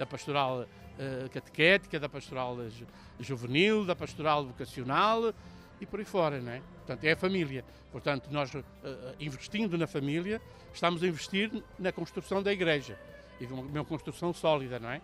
Da 0.00 0.06
pastoral 0.06 0.62
uh, 0.62 1.28
catequética, 1.28 2.00
da 2.00 2.08
pastoral 2.08 2.56
juvenil, 3.20 3.84
da 3.84 3.94
pastoral 3.94 4.46
vocacional 4.46 5.34
e 5.78 5.84
por 5.84 5.98
aí 6.00 6.06
fora, 6.06 6.40
não 6.40 6.52
é? 6.52 6.62
Portanto, 6.78 7.04
é 7.04 7.12
a 7.12 7.16
família. 7.16 7.62
Portanto, 7.92 8.30
nós 8.30 8.52
uh, 8.54 8.62
investindo 9.20 9.76
na 9.76 9.86
família, 9.86 10.40
estamos 10.72 11.02
a 11.02 11.06
investir 11.06 11.50
na 11.78 11.92
construção 11.92 12.42
da 12.42 12.50
igreja 12.50 12.98
e 13.38 13.46
de 13.46 13.52
uma, 13.52 13.62
uma 13.62 13.84
construção 13.84 14.32
sólida, 14.32 14.78
não 14.78 14.90
é? 14.90 15.02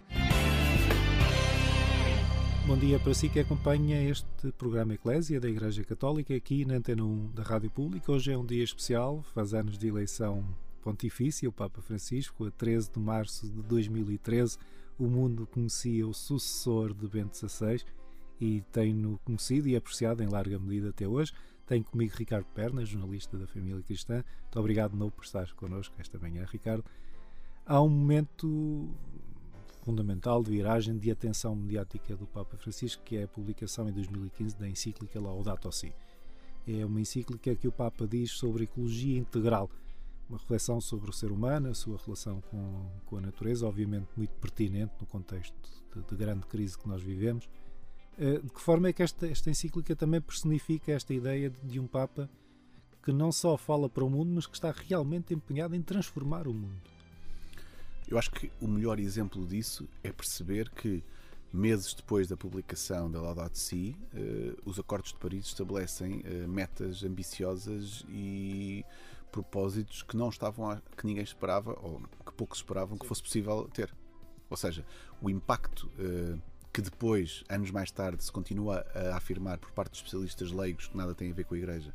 Bom 2.66 2.78
dia 2.78 2.98
para 2.98 3.12
si 3.12 3.28
que 3.28 3.38
acompanha 3.38 4.02
este 4.02 4.50
programa 4.56 4.94
Eclésia 4.94 5.38
da 5.38 5.48
Igreja 5.48 5.84
Católica 5.84 6.34
aqui 6.34 6.64
na 6.64 6.76
Antena 6.76 7.04
1 7.04 7.32
da 7.32 7.42
Rádio 7.42 7.70
Pública. 7.70 8.10
Hoje 8.10 8.32
é 8.32 8.38
um 8.38 8.46
dia 8.46 8.64
especial, 8.64 9.22
faz 9.34 9.52
anos 9.52 9.76
de 9.76 9.88
eleição 9.88 10.42
pontifícia, 10.80 11.48
o 11.48 11.52
Papa 11.52 11.82
Francisco, 11.82 12.46
a 12.46 12.50
13 12.50 12.92
de 12.92 12.98
março 12.98 13.46
de 13.46 13.62
2013 13.62 14.56
o 14.98 15.04
mundo 15.04 15.46
conhecia 15.46 16.06
o 16.06 16.14
sucessor 16.14 16.94
de 16.94 17.06
Bento 17.08 17.36
XVI 17.36 17.84
e 18.40 18.62
tem-no 18.72 19.18
conhecido 19.24 19.68
e 19.68 19.76
apreciado 19.76 20.22
em 20.22 20.28
larga 20.28 20.58
medida 20.58 20.90
até 20.90 21.06
hoje. 21.06 21.32
Tenho 21.66 21.84
comigo 21.84 22.14
Ricardo 22.16 22.46
Perna, 22.54 22.84
jornalista 22.84 23.36
da 23.36 23.46
Família 23.46 23.82
Cristã. 23.82 24.24
Muito 24.42 24.60
obrigado 24.60 24.96
novo 24.96 25.12
por 25.12 25.24
estar 25.24 25.52
connosco 25.54 25.94
esta 25.98 26.18
manhã, 26.18 26.46
Ricardo. 26.50 26.84
Há 27.64 27.82
um 27.82 27.88
momento 27.88 28.88
fundamental 29.82 30.42
de 30.42 30.50
viragem 30.50 30.96
de 30.96 31.10
atenção 31.10 31.54
mediática 31.54 32.16
do 32.16 32.26
Papa 32.26 32.56
Francisco, 32.56 33.02
que 33.04 33.16
é 33.16 33.24
a 33.24 33.28
publicação 33.28 33.88
em 33.88 33.92
2015 33.92 34.56
da 34.56 34.68
encíclica 34.68 35.20
Laudato 35.20 35.70
Si. 35.72 35.92
É 36.66 36.84
uma 36.84 37.00
encíclica 37.00 37.54
que 37.54 37.68
o 37.68 37.72
Papa 37.72 38.06
diz 38.06 38.32
sobre 38.32 38.64
ecologia 38.64 39.18
integral, 39.18 39.70
uma 40.28 40.38
reflexão 40.38 40.80
sobre 40.80 41.10
o 41.10 41.12
ser 41.12 41.30
humano, 41.30 41.68
a 41.68 41.74
sua 41.74 41.98
relação 42.04 42.40
com, 42.40 42.90
com 43.06 43.16
a 43.16 43.20
natureza, 43.20 43.66
obviamente 43.66 44.08
muito 44.16 44.34
pertinente 44.40 44.92
no 45.00 45.06
contexto 45.06 45.54
de, 45.94 46.02
de 46.02 46.16
grande 46.16 46.46
crise 46.46 46.76
que 46.76 46.88
nós 46.88 47.02
vivemos. 47.02 47.48
Uh, 48.18 48.42
de 48.42 48.50
que 48.50 48.60
forma 48.60 48.88
é 48.88 48.92
que 48.92 49.02
esta, 49.02 49.26
esta 49.28 49.50
encíclica 49.50 49.94
também 49.94 50.20
personifica 50.20 50.92
esta 50.92 51.12
ideia 51.12 51.50
de, 51.50 51.60
de 51.60 51.78
um 51.78 51.86
Papa 51.86 52.28
que 53.02 53.12
não 53.12 53.30
só 53.30 53.56
fala 53.56 53.88
para 53.88 54.04
o 54.04 54.10
mundo, 54.10 54.32
mas 54.34 54.46
que 54.46 54.56
está 54.56 54.72
realmente 54.72 55.32
empenhado 55.32 55.76
em 55.76 55.82
transformar 55.82 56.48
o 56.48 56.52
mundo? 56.52 56.82
Eu 58.08 58.18
acho 58.18 58.32
que 58.32 58.50
o 58.60 58.66
melhor 58.66 58.98
exemplo 58.98 59.46
disso 59.46 59.88
é 60.02 60.10
perceber 60.10 60.70
que 60.70 61.04
meses 61.52 61.94
depois 61.94 62.26
da 62.26 62.36
publicação 62.36 63.10
da 63.10 63.20
Laudato 63.20 63.58
Si, 63.58 63.96
uh, 64.12 64.60
os 64.64 64.78
Acordos 64.78 65.12
de 65.12 65.18
Paris 65.18 65.46
estabelecem 65.46 66.20
uh, 66.20 66.48
metas 66.48 67.04
ambiciosas 67.04 68.04
e 68.08 68.84
propósitos 69.36 70.02
que 70.02 70.16
não 70.16 70.30
estavam 70.30 70.70
a, 70.70 70.80
que 70.96 71.06
ninguém 71.06 71.22
esperava 71.22 71.72
ou 71.82 72.00
que 72.24 72.32
poucos 72.32 72.58
esperavam 72.58 72.96
que 72.96 73.06
fosse 73.06 73.22
possível 73.22 73.68
ter. 73.72 73.94
Ou 74.48 74.56
seja, 74.56 74.84
o 75.20 75.28
impacto 75.28 75.90
uh, 75.98 76.40
que 76.72 76.80
depois, 76.80 77.44
anos 77.48 77.70
mais 77.70 77.90
tarde, 77.90 78.24
se 78.24 78.32
continua 78.32 78.86
a 78.94 79.16
afirmar 79.16 79.58
por 79.58 79.70
parte 79.72 79.92
de 79.92 79.98
especialistas 79.98 80.50
leigos 80.50 80.88
que 80.88 80.96
nada 80.96 81.14
tem 81.14 81.30
a 81.30 81.34
ver 81.34 81.44
com 81.44 81.54
a 81.54 81.58
Igreja, 81.58 81.94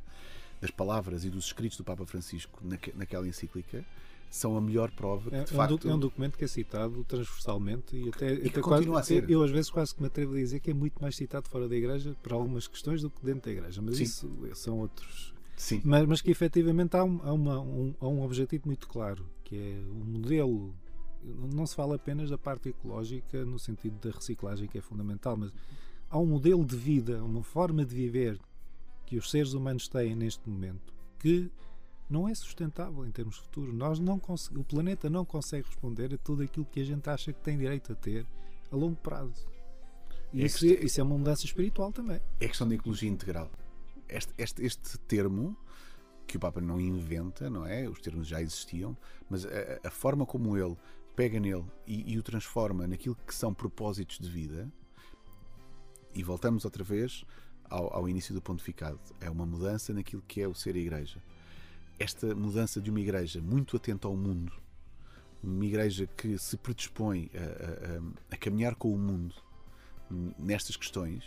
das 0.60 0.70
palavras 0.70 1.26
e 1.26 1.30
dos 1.30 1.46
escritos 1.46 1.78
do 1.78 1.84
Papa 1.84 2.06
Francisco 2.06 2.60
naque, 2.62 2.94
naquela 2.96 3.28
encíclica, 3.28 3.84
são 4.30 4.56
a 4.56 4.62
melhor 4.62 4.92
prova 4.92 5.30
que, 5.30 5.36
é, 5.36 5.44
de 5.44 5.54
é 5.54 5.56
facto... 5.56 5.88
Um, 5.88 5.92
é 5.92 5.96
um 5.96 6.00
documento 6.00 6.38
que 6.38 6.44
é 6.44 6.48
citado 6.48 7.04
transversalmente 7.06 7.96
e 7.96 8.10
até, 8.10 8.34
e 8.36 8.48
até 8.48 8.62
quase, 8.62 8.90
a 8.92 9.04
ser. 9.04 9.30
Eu 9.30 9.44
às 9.44 9.50
vezes 9.50 9.72
quase 9.72 9.96
que 9.96 10.02
me 10.02 10.08
atrevo 10.08 10.34
a 10.34 10.38
dizer 10.38 10.60
que 10.60 10.70
é 10.70 10.74
muito 10.74 11.02
mais 11.02 11.16
citado 11.16 11.50
fora 11.50 11.68
da 11.68 11.76
Igreja 11.76 12.16
para 12.22 12.36
algumas 12.36 12.68
questões 12.68 13.02
do 13.02 13.10
que 13.10 13.26
dentro 13.26 13.50
da 13.50 13.52
Igreja, 13.52 13.82
mas 13.82 13.98
Sim. 13.98 14.04
isso 14.04 14.50
são 14.54 14.78
outros... 14.78 15.34
Sim. 15.62 15.80
Mas, 15.86 16.08
mas 16.08 16.22
que 16.22 16.32
efetivamente 16.32 16.98
há, 16.98 17.04
um, 17.04 17.20
há, 17.22 17.32
uma, 17.32 17.60
um, 17.62 17.96
há 18.00 18.08
um 18.08 18.24
objetivo 18.24 18.64
muito 18.66 18.88
claro, 18.88 19.30
que 19.44 19.56
é 19.56 19.92
o 19.92 20.04
modelo 20.04 20.74
não 21.54 21.68
se 21.68 21.76
fala 21.76 21.98
apenas 21.98 22.32
da 22.32 22.38
parte 22.38 22.70
ecológica 22.70 23.46
no 23.46 23.60
sentido 23.60 23.96
da 24.00 24.10
reciclagem 24.10 24.68
que 24.68 24.80
é 24.80 24.82
fundamental, 24.82 25.38
mas 25.38 25.54
há 26.10 26.18
um 26.18 26.26
modelo 26.26 26.66
de 26.66 26.76
vida, 26.76 27.24
uma 27.24 27.44
forma 27.44 27.86
de 27.86 27.94
viver 27.94 28.40
que 29.06 29.18
os 29.18 29.30
seres 29.30 29.54
humanos 29.54 29.88
têm 29.88 30.16
neste 30.16 30.50
momento 30.50 30.96
que 31.20 31.52
não 32.10 32.28
é 32.28 32.34
sustentável 32.34 33.06
em 33.06 33.12
termos 33.12 33.38
futuros. 33.38 33.72
Nós 33.72 34.00
não 34.00 34.20
o 34.56 34.64
planeta 34.64 35.12
não 35.12 35.24
consegue 35.24 35.68
responder 35.68 36.12
a 36.12 36.18
tudo 36.18 36.42
aquilo 36.42 36.66
que 36.66 36.80
a 36.80 36.84
gente 36.84 37.08
acha 37.08 37.32
que 37.32 37.40
tem 37.40 37.56
direito 37.56 37.94
a 37.94 37.96
ter 37.96 38.26
a 38.72 38.76
longo 38.76 38.96
prazo. 38.96 39.46
E 40.34 40.42
É 40.42 40.46
isso, 40.48 40.66
é, 40.66 40.70
isso 40.70 41.00
é 41.00 41.04
uma 41.04 41.20
mudança 41.20 41.46
espiritual 41.46 41.92
também. 41.92 42.20
É 42.40 42.48
questão 42.48 42.68
de 42.68 42.74
ecologia 42.74 43.08
integral. 43.08 43.52
Este, 44.12 44.34
este, 44.38 44.66
este 44.66 44.98
termo, 45.00 45.56
que 46.28 46.38
o 46.38 46.40
Papa 46.40 46.62
não 46.62 46.80
inventa, 46.80 47.50
não 47.50 47.66
é? 47.66 47.90
Os 47.90 48.00
termos 48.00 48.28
já 48.28 48.42
existiam, 48.42 48.96
mas 49.30 49.46
a, 49.46 49.50
a 49.88 49.90
forma 49.92 50.26
como 50.26 50.58
ele 50.58 50.78
pega 51.16 51.40
nele 51.40 51.66
e, 51.88 52.14
e 52.14 52.18
o 52.20 52.24
transforma 52.24 52.88
naquilo 52.88 53.16
que 53.28 53.34
são 53.34 53.54
propósitos 53.54 54.20
de 54.20 54.30
vida, 54.30 54.72
e 56.14 56.24
voltamos 56.24 56.66
outra 56.66 56.84
vez 56.84 57.24
ao, 57.70 57.94
ao 57.96 58.10
início 58.10 58.34
do 58.34 58.42
pontificado, 58.42 59.00
é 59.22 59.30
uma 59.30 59.46
mudança 59.46 59.94
naquilo 59.94 60.22
que 60.28 60.42
é 60.42 60.48
o 60.48 60.54
ser 60.54 60.76
a 60.76 60.80
Igreja. 60.80 61.22
Esta 61.98 62.36
mudança 62.36 62.82
de 62.82 62.90
uma 62.90 63.00
Igreja 63.00 63.42
muito 63.42 63.78
atenta 63.78 64.08
ao 64.08 64.16
mundo, 64.16 64.52
uma 65.44 65.66
Igreja 65.66 66.06
que 66.06 66.38
se 66.38 66.58
predispõe 66.58 67.30
a, 67.34 67.40
a- 67.40 67.98
a- 67.98 68.36
a 68.36 68.38
caminhar 68.38 68.76
com 68.76 68.94
o 68.94 68.98
mundo 68.98 69.34
nestas 70.38 70.76
questões 70.76 71.24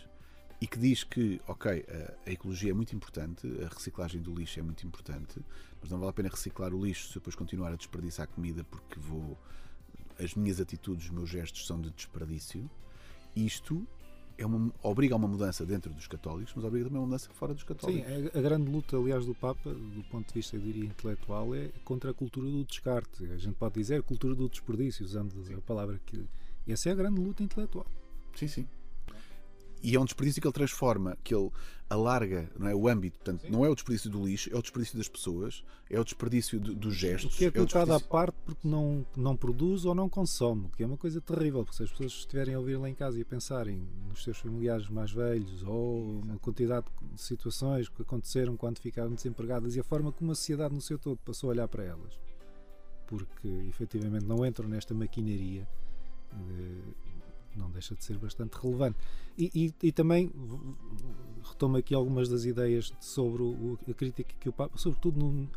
e 0.60 0.66
que 0.66 0.78
diz 0.78 1.04
que, 1.04 1.40
ok, 1.46 1.84
a, 1.88 2.30
a 2.30 2.32
ecologia 2.32 2.70
é 2.70 2.74
muito 2.74 2.94
importante, 2.94 3.46
a 3.62 3.68
reciclagem 3.68 4.22
do 4.22 4.34
lixo 4.34 4.58
é 4.58 4.62
muito 4.62 4.86
importante, 4.86 5.40
mas 5.80 5.90
não 5.90 5.98
vale 5.98 6.10
a 6.10 6.12
pena 6.12 6.28
reciclar 6.28 6.72
o 6.72 6.84
lixo 6.84 7.08
se 7.08 7.16
eu 7.16 7.20
depois 7.20 7.34
continuar 7.34 7.72
a 7.72 7.76
desperdiçar 7.76 8.28
comida 8.28 8.64
porque 8.64 8.98
vou. 8.98 9.36
As 10.18 10.34
minhas 10.34 10.60
atitudes, 10.60 11.06
os 11.06 11.10
meus 11.10 11.28
gestos 11.28 11.66
são 11.66 11.80
de 11.80 11.90
desperdício. 11.90 12.70
Isto 13.34 13.84
é 14.38 14.46
uma, 14.46 14.72
obriga 14.82 15.14
a 15.14 15.16
uma 15.16 15.26
mudança 15.26 15.66
dentro 15.66 15.92
dos 15.92 16.06
católicos, 16.06 16.52
mas 16.54 16.64
obriga 16.64 16.86
também 16.86 16.98
a 16.98 17.00
uma 17.00 17.06
mudança 17.06 17.30
fora 17.30 17.52
dos 17.52 17.62
Sim, 17.62 17.68
católicos. 17.68 18.12
a, 18.34 18.38
a 18.38 18.42
grande 18.42 18.70
luta, 18.70 18.96
aliás, 18.96 19.26
do 19.26 19.34
Papa, 19.34 19.72
do 19.72 20.04
ponto 20.10 20.28
de 20.28 20.34
vista, 20.34 20.56
eu 20.56 20.60
diria, 20.60 20.84
intelectual, 20.84 21.54
é 21.54 21.70
contra 21.84 22.10
a 22.10 22.14
cultura 22.14 22.48
do 22.48 22.64
descarte. 22.64 23.24
A 23.24 23.36
gente 23.36 23.54
pode 23.54 23.74
dizer 23.74 24.02
cultura 24.02 24.34
do 24.34 24.48
desperdício, 24.48 25.04
usando 25.04 25.34
a 25.56 25.60
palavra 25.60 26.00
que. 26.06 26.24
Essa 26.66 26.88
é 26.88 26.92
a 26.92 26.94
grande 26.94 27.20
luta 27.20 27.42
intelectual. 27.42 27.86
Sim, 28.34 28.48
sim. 28.48 28.68
E 29.86 29.94
é 29.94 30.00
um 30.00 30.04
desperdício 30.06 30.40
que 30.40 30.48
ele 30.48 30.54
transforma, 30.54 31.14
que 31.22 31.34
ele 31.34 31.50
alarga 31.90 32.50
não 32.58 32.66
é, 32.66 32.74
o 32.74 32.88
âmbito. 32.88 33.18
Portanto, 33.18 33.44
não 33.50 33.66
é 33.66 33.68
o 33.68 33.74
desperdício 33.74 34.08
do 34.10 34.24
lixo, 34.24 34.48
é 34.50 34.56
o 34.56 34.62
desperdício 34.62 34.96
das 34.96 35.08
pessoas, 35.08 35.62
é 35.90 36.00
o 36.00 36.04
desperdício 36.04 36.58
do- 36.58 36.74
dos 36.74 36.94
O 36.94 36.96
gestos. 36.98 37.36
que 37.36 37.44
é 37.44 37.48
o 37.48 37.52
colocado 37.52 37.82
à 37.92 37.98
desperdício- 37.98 38.08
parte 38.08 38.34
porque 38.46 38.66
não, 38.66 39.04
não 39.14 39.36
produz 39.36 39.84
ou 39.84 39.94
não 39.94 40.08
consome, 40.08 40.70
que 40.74 40.82
é 40.82 40.86
uma 40.86 40.96
coisa 40.96 41.20
terrível, 41.20 41.62
porque 41.64 41.76
se 41.76 41.82
as 41.82 41.90
pessoas 41.90 42.12
estiverem 42.12 42.54
a 42.54 42.58
ouvir 42.58 42.76
lá 42.78 42.88
em 42.88 42.94
casa 42.94 43.18
e 43.18 43.22
a 43.22 43.24
pensarem 43.26 43.86
nos 44.08 44.24
seus 44.24 44.38
familiares 44.38 44.88
mais 44.88 45.12
velhos 45.12 45.62
ou 45.62 46.18
uma 46.22 46.38
quantidade 46.38 46.86
de 47.12 47.20
situações 47.20 47.86
que 47.90 48.00
aconteceram 48.00 48.56
quando 48.56 48.78
ficaram 48.78 49.12
desempregadas 49.12 49.76
e 49.76 49.80
a 49.80 49.84
forma 49.84 50.10
como 50.10 50.32
a 50.32 50.34
sociedade 50.34 50.74
no 50.74 50.80
seu 50.80 50.98
todo 50.98 51.18
passou 51.18 51.50
a 51.50 51.52
olhar 51.52 51.68
para 51.68 51.84
elas, 51.84 52.18
porque 53.06 53.48
efetivamente 53.68 54.24
não 54.24 54.46
entram 54.46 54.66
nesta 54.66 54.94
maquinaria, 54.94 55.68
não 57.58 57.70
deixa 57.70 57.94
de 57.94 58.04
ser 58.04 58.18
bastante 58.18 58.54
relevante. 58.54 58.98
E, 59.36 59.50
e- 59.54 59.86
e 59.88 59.92
também 59.92 60.30
retomo 61.42 61.76
aqui 61.76 61.94
algumas 61.94 62.28
das 62.28 62.44
ideias 62.44 62.92
sobre 63.00 63.42
o- 63.42 63.78
a 63.88 63.94
crítica 63.94 64.34
que 64.38 64.48
o 64.48 64.52
Papa, 64.52 64.76
sobretudo 64.78 65.18
num, 65.18 65.48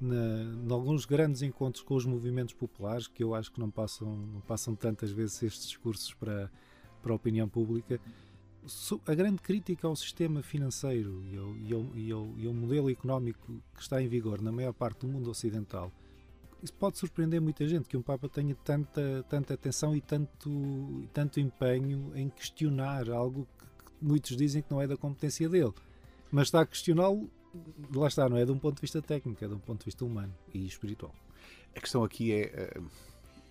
na, 0.00 0.42
em 0.66 0.72
alguns 0.72 1.04
grandes 1.04 1.42
encontros 1.42 1.82
com 1.82 1.94
os 1.94 2.04
movimentos 2.06 2.54
populares, 2.54 3.06
que 3.08 3.22
eu 3.22 3.34
acho 3.34 3.50
que 3.52 3.58
não 3.60 3.70
passam, 3.70 4.14
não 4.16 4.40
passam 4.40 4.74
tantas 4.74 5.10
vezes 5.10 5.42
estes 5.42 5.66
discursos 5.66 6.14
para, 6.14 6.50
para 7.02 7.12
a 7.12 7.16
opinião 7.16 7.48
pública, 7.48 8.00
a 9.06 9.14
grande 9.14 9.40
crítica 9.40 9.86
ao 9.86 9.96
sistema 9.96 10.42
financeiro 10.42 11.22
e 11.24 11.36
ao, 11.38 11.56
e, 11.56 11.72
ao, 11.72 11.96
e, 11.96 12.12
ao, 12.12 12.38
e 12.38 12.46
ao 12.46 12.52
modelo 12.52 12.90
económico 12.90 13.52
que 13.74 13.80
está 13.80 14.02
em 14.02 14.08
vigor 14.08 14.42
na 14.42 14.52
maior 14.52 14.72
parte 14.74 15.00
do 15.00 15.08
mundo 15.08 15.30
ocidental. 15.30 15.90
Isso 16.62 16.74
pode 16.74 16.98
surpreender 16.98 17.40
muita 17.40 17.66
gente 17.68 17.88
que 17.88 17.96
um 17.96 18.02
Papa 18.02 18.28
tenha 18.28 18.54
tanta, 18.56 19.24
tanta 19.28 19.54
atenção 19.54 19.94
e 19.94 20.00
tanto, 20.00 21.08
tanto 21.12 21.38
empenho 21.38 22.12
em 22.16 22.28
questionar 22.28 23.08
algo 23.10 23.46
que, 23.56 24.04
muitos 24.04 24.36
dizem 24.36 24.62
que 24.62 24.70
não 24.70 24.80
é 24.80 24.86
da 24.86 24.96
competência 24.96 25.48
dele. 25.48 25.72
Mas 26.32 26.48
está 26.48 26.60
a 26.62 26.66
questioná-lo, 26.66 27.30
lá 27.94 28.08
está, 28.08 28.28
não 28.28 28.36
é 28.36 28.44
de 28.44 28.50
um 28.50 28.58
ponto 28.58 28.74
de 28.74 28.80
vista 28.80 29.00
técnico, 29.00 29.44
é 29.44 29.48
de 29.48 29.54
um 29.54 29.58
ponto 29.58 29.80
de 29.80 29.84
vista 29.86 30.04
humano 30.04 30.34
e 30.52 30.66
espiritual. 30.66 31.14
A 31.76 31.80
questão 31.80 32.02
aqui 32.02 32.32
é, 32.32 32.80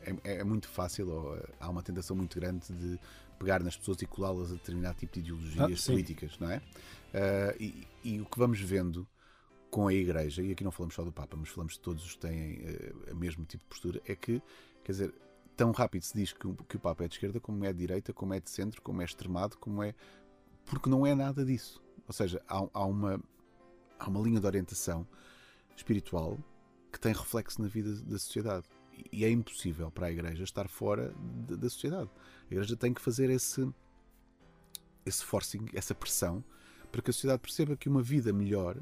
eh, 0.06 0.16
é, 0.24 0.36
é 0.40 0.44
muito 0.44 0.68
fácil, 0.68 1.10
ou 1.10 1.38
eh, 1.38 1.46
há 1.60 1.70
uma 1.70 1.82
tentação 1.82 2.16
muito 2.16 2.38
grande 2.38 2.72
de 2.74 3.00
pegar 3.40 3.64
nas 3.64 3.78
pessoas 3.78 4.02
e 4.02 4.06
colá-las 4.06 4.52
a 4.52 4.56
determinado 4.56 4.98
tipo 4.98 5.14
de 5.14 5.20
ideologias 5.22 5.84
Ah, 5.84 5.92
políticas, 5.92 6.38
não 6.40 6.52
é? 6.52 6.62
Eh, 7.14 7.56
e, 7.60 7.88
e 8.04 8.22
o 8.22 8.26
que 8.26 8.38
vamos 8.38 8.60
vendo 8.60 9.08
com 9.70 9.88
a 9.88 9.94
Igreja, 9.94 10.42
e 10.42 10.52
aqui 10.52 10.64
não 10.64 10.72
falamos 10.72 10.96
só 10.96 11.04
do 11.04 11.12
Papa, 11.12 11.36
mas 11.38 11.50
falamos 11.50 11.74
de 11.74 11.80
todos 11.80 12.04
os 12.06 12.14
que 12.14 12.20
têm 12.20 12.62
eh, 12.64 12.94
o 13.12 13.16
mesmo 13.16 13.46
tipo 13.46 13.64
de 13.64 13.70
postura, 13.70 14.02
é 14.06 14.16
que, 14.16 14.42
quer 14.84 14.92
dizer, 14.92 15.14
tão 15.56 15.72
rápido 15.72 16.04
se 16.04 16.14
diz 16.14 16.32
que, 16.32 16.48
que 16.70 16.78
o 16.78 16.80
Papa 16.80 17.04
é 17.04 17.08
de 17.08 17.16
esquerda, 17.16 17.40
como 17.40 17.66
é 17.66 17.74
de 17.74 17.80
direita, 17.80 18.14
como 18.14 18.34
é 18.34 18.40
de 18.40 18.50
centro, 18.50 18.82
como 18.82 19.02
é 19.02 19.06
extremado, 19.06 19.58
como 19.58 19.84
é. 19.84 19.94
Porque 20.66 20.90
não 20.90 21.06
é 21.06 21.14
nada 21.16 21.44
disso. 21.44 21.84
Ou 22.08 22.14
seja, 22.14 22.42
há, 22.48 22.68
há 22.74 22.86
uma, 22.86 23.22
há 24.00 24.08
uma 24.08 24.22
linha 24.22 24.40
de 24.40 24.46
orientação 24.46 25.06
espiritual 25.76 26.38
que 26.92 27.00
tem 27.00 27.14
reflexo 27.14 27.62
na 27.62 27.68
vida 27.68 27.94
da 28.04 28.18
sociedade. 28.18 28.66
E 29.12 29.26
é 29.26 29.30
impossível 29.30 29.92
para 29.92 30.08
a 30.08 30.12
Igreja 30.12 30.44
estar 30.44 30.68
fora 30.68 31.14
de- 31.48 31.58
da 31.58 31.70
sociedade. 31.70 32.10
A 32.50 32.54
Igreja 32.54 32.76
tem 32.76 32.94
que 32.94 33.02
fazer 33.02 33.30
esse, 33.30 33.68
esse 35.06 35.24
forcing, 35.24 35.66
essa 35.74 35.94
pressão, 35.94 36.44
para 36.92 37.02
que 37.02 37.10
a 37.10 37.14
sociedade 37.14 37.42
perceba 37.42 37.76
que 37.76 37.90
uma 37.90 38.02
vida 38.02 38.32
melhor 38.32 38.78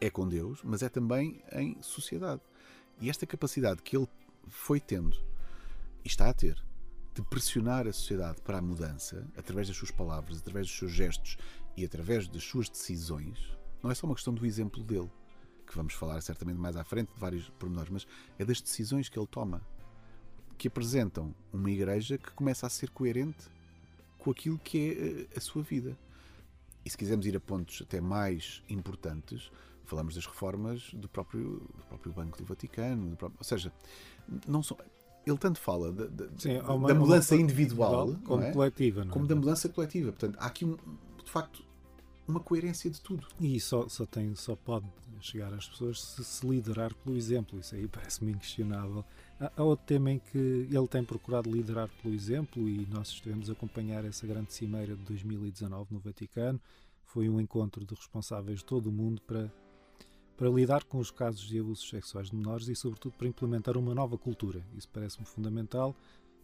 é 0.00 0.10
com 0.10 0.28
Deus, 0.28 0.60
mas 0.62 0.82
é 0.82 0.88
também 0.88 1.42
em 1.52 1.80
sociedade. 1.82 2.42
E 3.00 3.10
esta 3.10 3.26
capacidade 3.26 3.82
que 3.82 3.96
ele 3.96 4.08
foi 4.48 4.80
tendo 4.80 5.16
e 6.04 6.08
está 6.08 6.28
a 6.28 6.34
ter 6.34 6.62
de 7.14 7.22
pressionar 7.22 7.86
a 7.86 7.92
sociedade 7.92 8.40
para 8.42 8.58
a 8.58 8.62
mudança 8.62 9.26
através 9.36 9.68
das 9.68 9.76
suas 9.76 9.90
palavras, 9.90 10.38
através 10.38 10.66
dos 10.66 10.76
seus 10.76 10.92
gestos 10.92 11.38
e 11.76 11.84
através 11.84 12.28
das 12.28 12.44
suas 12.44 12.68
decisões, 12.68 13.38
não 13.82 13.90
é 13.90 13.94
só 13.94 14.06
uma 14.06 14.14
questão 14.14 14.34
do 14.34 14.44
exemplo 14.44 14.82
dele, 14.82 15.10
que 15.66 15.74
vamos 15.74 15.94
falar 15.94 16.20
certamente 16.20 16.58
mais 16.58 16.76
à 16.76 16.84
frente 16.84 17.12
de 17.12 17.18
vários 17.18 17.48
pormenores, 17.50 17.90
mas 17.90 18.06
é 18.38 18.44
das 18.44 18.60
decisões 18.60 19.08
que 19.08 19.18
ele 19.18 19.26
toma, 19.26 19.66
que 20.56 20.68
apresentam 20.68 21.34
uma 21.52 21.70
igreja 21.70 22.18
que 22.18 22.30
começa 22.32 22.66
a 22.66 22.70
ser 22.70 22.90
coerente 22.90 23.46
com 24.18 24.30
aquilo 24.30 24.58
que 24.58 24.78
é 24.78 24.92
eh, 25.34 25.38
a 25.38 25.40
sua 25.40 25.62
vida. 25.62 25.96
E 26.84 26.90
se 26.90 26.96
quisermos 26.96 27.26
ir 27.26 27.36
a 27.36 27.40
pontos 27.40 27.82
até 27.82 28.00
mais 28.00 28.62
importantes, 28.68 29.50
falamos 29.86 30.14
das 30.14 30.26
reformas 30.26 30.90
do 30.92 31.08
próprio, 31.08 31.60
do 31.76 31.84
próprio 31.88 32.12
Banco 32.12 32.38
do 32.38 32.44
Vaticano, 32.44 33.10
do 33.10 33.16
próprio- 33.16 33.38
ou 33.38 33.44
seja, 33.44 33.72
não 34.46 34.62
são, 34.62 34.76
ele 35.26 35.38
tanto 35.38 35.58
fala 35.58 35.92
da, 35.92 36.06
da- 36.06 36.28
Sim, 36.38 36.58
uma- 36.60 36.88
da 36.88 36.94
mudança 36.94 37.34
uma- 37.34 37.42
individual, 37.42 38.14
como 38.24 38.40
não 38.42 38.48
é? 38.48 38.52
coletiva, 38.52 39.04
não 39.04 39.10
é? 39.10 39.12
como 39.12 39.26
da 39.26 39.34
mudança 39.34 39.68
coletiva. 39.68 40.12
Portanto, 40.12 40.36
há 40.40 40.46
aqui, 40.46 40.64
um, 40.64 40.76
de 41.24 41.30
facto, 41.30 41.64
uma 42.28 42.40
coerência 42.40 42.90
de 42.90 43.00
tudo. 43.00 43.24
E 43.40 43.58
só, 43.60 43.88
só, 43.88 44.04
tem, 44.04 44.34
só 44.34 44.56
pode 44.56 44.86
chegar 45.20 45.52
às 45.54 45.68
pessoas 45.68 46.02
se 46.02 46.24
se 46.24 46.46
liderar 46.46 46.92
pelo 46.96 47.16
exemplo. 47.16 47.58
Isso 47.60 47.74
aí 47.76 47.86
parece-me 47.86 48.32
inquestionável. 48.32 49.04
Há, 49.40 49.52
há 49.56 49.62
outro 49.62 49.86
tema 49.86 50.10
em 50.10 50.18
que 50.18 50.36
ele 50.70 50.88
tem 50.88 51.04
procurado 51.04 51.48
liderar 51.50 51.88
pelo 52.02 52.12
exemplo 52.14 52.68
e 52.68 52.84
nós 52.90 53.08
estivemos 53.08 53.48
a 53.48 53.52
acompanhar 53.52 54.04
essa 54.04 54.26
grande 54.26 54.52
cimeira 54.52 54.96
de 54.96 55.02
2019 55.04 55.94
no 55.94 56.00
Vaticano. 56.00 56.60
Foi 57.04 57.28
um 57.28 57.40
encontro 57.40 57.84
de 57.84 57.94
responsáveis 57.94 58.58
de 58.58 58.64
todo 58.64 58.88
o 58.88 58.92
mundo 58.92 59.22
para, 59.22 59.48
para 60.36 60.48
lidar 60.50 60.84
com 60.84 60.98
os 60.98 61.10
casos 61.10 61.46
de 61.48 61.58
abusos 61.58 61.88
sexuais 61.88 62.30
de 62.30 62.36
menores 62.36 62.68
e, 62.68 62.74
sobretudo, 62.74 63.14
para 63.16 63.26
implementar 63.26 63.76
uma 63.76 63.94
nova 63.94 64.18
cultura. 64.18 64.64
Isso 64.76 64.88
parece-me 64.92 65.26
fundamental. 65.26 65.96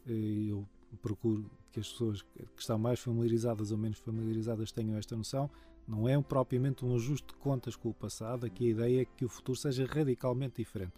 Eh, 0.06 0.48
Eu 0.50 0.66
procuro 1.00 1.50
que 1.72 1.80
as 1.80 1.88
pessoas 1.90 2.22
que 2.22 2.46
estão 2.58 2.78
mais 2.78 3.00
familiarizadas 3.00 3.72
ou 3.72 3.78
menos 3.78 3.98
familiarizadas 3.98 4.70
tenham 4.72 4.98
esta 4.98 5.16
noção 5.16 5.50
Não 5.86 6.08
é 6.08 6.20
propriamente 6.20 6.84
um 6.84 6.94
ajuste 6.94 7.28
de 7.28 7.34
contas 7.34 7.74
com 7.74 7.88
o 7.88 7.94
passado, 7.94 8.46
aqui 8.46 8.66
a 8.66 8.70
ideia 8.70 9.02
é 9.02 9.04
que 9.04 9.24
o 9.24 9.28
futuro 9.28 9.58
seja 9.58 9.84
radicalmente 9.86 10.56
diferente. 10.56 10.92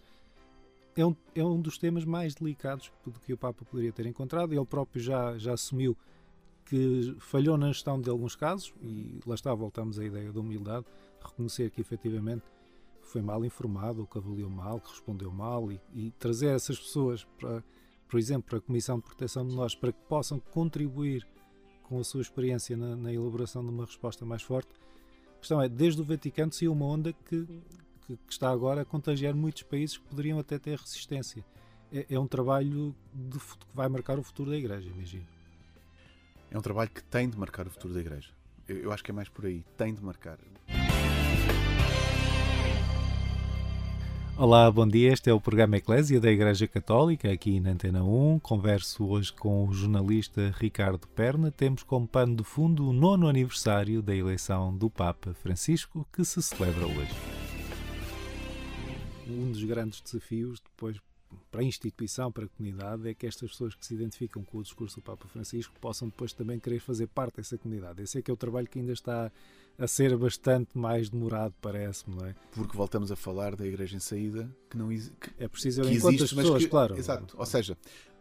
É 0.97 1.05
um, 1.05 1.17
é 1.35 1.45
um 1.45 1.61
dos 1.61 1.79
temas 1.79 2.05
mais 2.05 2.35
delicados 2.35 2.93
do 3.05 3.19
que 3.21 3.33
o 3.33 3.37
Papa 3.37 3.65
poderia 3.65 3.93
ter 3.93 4.07
encontrado. 4.07 4.53
Ele 4.53 4.65
próprio 4.65 5.03
já, 5.03 5.37
já 5.39 5.55
assumiu 5.55 5.97
que 6.67 7.17
falhou 7.19 7.57
na 7.57 7.69
gestão 7.69 8.01
de 8.01 8.09
alguns 8.11 8.37
casos, 8.37 8.75
e 8.81 9.21
lá 9.27 9.35
está, 9.35 9.55
voltamos 9.55 9.99
à 9.99 10.05
ideia 10.05 10.33
da 10.33 10.41
humildade, 10.41 10.87
reconhecer 11.21 11.71
que 11.71 11.81
efetivamente 11.81 12.45
foi 13.07 13.23
mal 13.23 13.45
informado, 13.45 14.01
ou 14.01 14.07
que 14.07 14.19
avaliou 14.19 14.51
mal, 14.51 14.81
que 14.81 14.91
respondeu 14.91 15.31
mal, 15.31 15.71
e, 15.71 15.81
e 15.95 16.11
trazer 16.13 16.49
essas 16.49 16.79
pessoas, 16.79 17.25
para, 17.39 17.63
por 18.09 18.19
exemplo, 18.19 18.45
para 18.49 18.59
a 18.59 18.61
Comissão 18.61 18.97
de 18.97 19.03
Proteção 19.03 19.47
de 19.47 19.55
Nós, 19.55 19.75
para 19.75 19.93
que 19.93 20.01
possam 20.09 20.39
contribuir 20.39 21.27
com 21.85 21.99
a 21.99 22.05
sua 22.05 22.23
experiência 22.23 22.77
na, 22.77 22.97
na 22.97 23.13
elaboração 23.13 23.63
de 23.63 23.71
uma 23.71 23.85
resposta 23.85 24.25
mais 24.25 24.43
forte. 24.43 24.71
A 25.37 25.39
questão 25.39 25.61
é, 25.61 25.69
desde 25.69 26.01
o 26.01 26.05
Vaticano 26.05 26.53
saiu 26.53 26.73
uma 26.73 26.87
onda 26.87 27.13
que, 27.13 27.47
que, 28.07 28.17
que, 28.17 28.33
está 28.33 28.51
agora 28.51 28.83
a 28.83 28.85
contagiar 28.85 29.35
muitos 29.35 29.63
países 29.63 29.99
que 29.99 30.05
poderiam 30.05 30.39
até 30.39 30.59
ter 30.59 30.79
resistência. 30.79 31.45
É, 31.93 32.07
é 32.11 32.19
um 32.19 32.27
trabalho 32.27 32.95
de, 33.13 33.39
que 33.39 33.67
vai 33.75 33.89
marcar 33.89 34.19
o 34.19 34.23
futuro 34.23 34.51
da 34.51 34.57
Igreja, 34.57 34.89
imagino. 34.89 35.27
É 36.51 36.59
um 36.59 36.63
trabalho 36.63 36.91
que 36.91 37.03
tem 37.03 37.29
de 37.29 37.39
marcar 37.39 37.67
o 37.67 37.71
futuro 37.71 37.95
da 37.95 38.01
Igreja. 38.01 38.31
Eu, 38.67 38.77
eu 38.79 38.93
acho 38.93 39.05
que 39.05 39.11
é 39.11 39.15
mais 39.15 39.29
por 39.29 39.45
aí. 39.45 39.65
Tem 39.77 39.93
de 39.95 40.03
marcar. 40.03 40.39
Olá, 44.37 44.69
bom 44.69 44.87
dia. 44.87 45.13
Este 45.13 45.31
é 45.31 45.33
o 45.33 45.41
programa 45.41 45.77
Eclésia 45.77 46.21
da 46.21 46.29
Igreja 46.29 46.67
Católica, 46.67 47.31
aqui 47.31 47.61
na 47.61 47.71
Antena 47.71 48.03
1. 48.03 48.41
Converso 48.41 49.07
hoje 49.07 49.33
com 49.33 49.65
o 49.65 49.73
jornalista 49.73 50.53
Ricardo 50.59 51.07
Perna. 51.07 51.53
Temos 51.53 51.85
como 51.85 52.09
pano 52.09 52.35
de 52.35 52.43
fundo 52.43 52.89
o 52.89 52.93
nono 52.93 53.29
aniversário 53.29 54.03
da 54.03 54.15
eleição 54.15 54.77
do 54.77 54.91
Papa 54.91 55.33
Francisco, 55.35 56.05
que 56.13 56.25
se 56.25 56.43
celebra 56.43 56.85
hoje. 56.85 57.15
Um 59.29 59.53
dos 59.53 59.63
grandes 59.63 60.01
desafios, 60.01 60.61
depois 60.61 60.99
para 61.51 61.61
a 61.61 61.65
instituição, 61.65 62.31
para 62.31 62.45
a 62.45 62.49
comunidade, 62.49 63.09
é 63.09 63.15
que 63.15 63.27
estas 63.27 63.51
pessoas 63.51 63.75
que 63.75 63.85
se 63.85 63.95
identificam 63.95 64.43
com 64.45 64.59
o 64.59 64.63
discurso 64.63 64.97
do 64.97 65.03
Papa 65.03 65.27
Francisco 65.29 65.75
possam 65.81 66.09
depois 66.09 66.33
também 66.33 66.59
querer 66.59 66.81
fazer 66.81 67.07
parte 67.09 67.37
dessa 67.37 67.59
comunidade. 67.59 68.03
Esse 68.03 68.19
é 68.19 68.23
que 68.23 68.31
é 68.31 68.35
o 68.35 68.37
trabalho 68.37 68.69
que 68.69 68.79
ainda 68.79 68.93
está 68.93 69.31
a 69.79 69.87
ser 69.87 70.17
bastante 70.17 70.77
mais 70.79 71.11
demorado, 71.11 71.55
parece-me, 71.61 72.17
não 72.17 72.27
é? 72.27 72.35
Porque 72.53 72.77
voltamos 72.77 73.11
a 73.11 73.17
falar 73.17 73.57
da 73.57 73.67
Igreja 73.67 73.97
em 73.97 74.01
saída, 74.01 74.49
que 74.71 74.77
não 74.77 74.91
existe. 74.93 75.15
É 75.39 75.49
preciso 75.49 75.83
ir 75.83 75.97
enquanto 75.97 76.23
as 76.23 76.33
pessoas, 76.33 76.63
que, 76.63 76.69
claro. 76.69 76.97
Exato. 76.97 77.37
Ou 77.37 77.47
seja, 77.47 77.77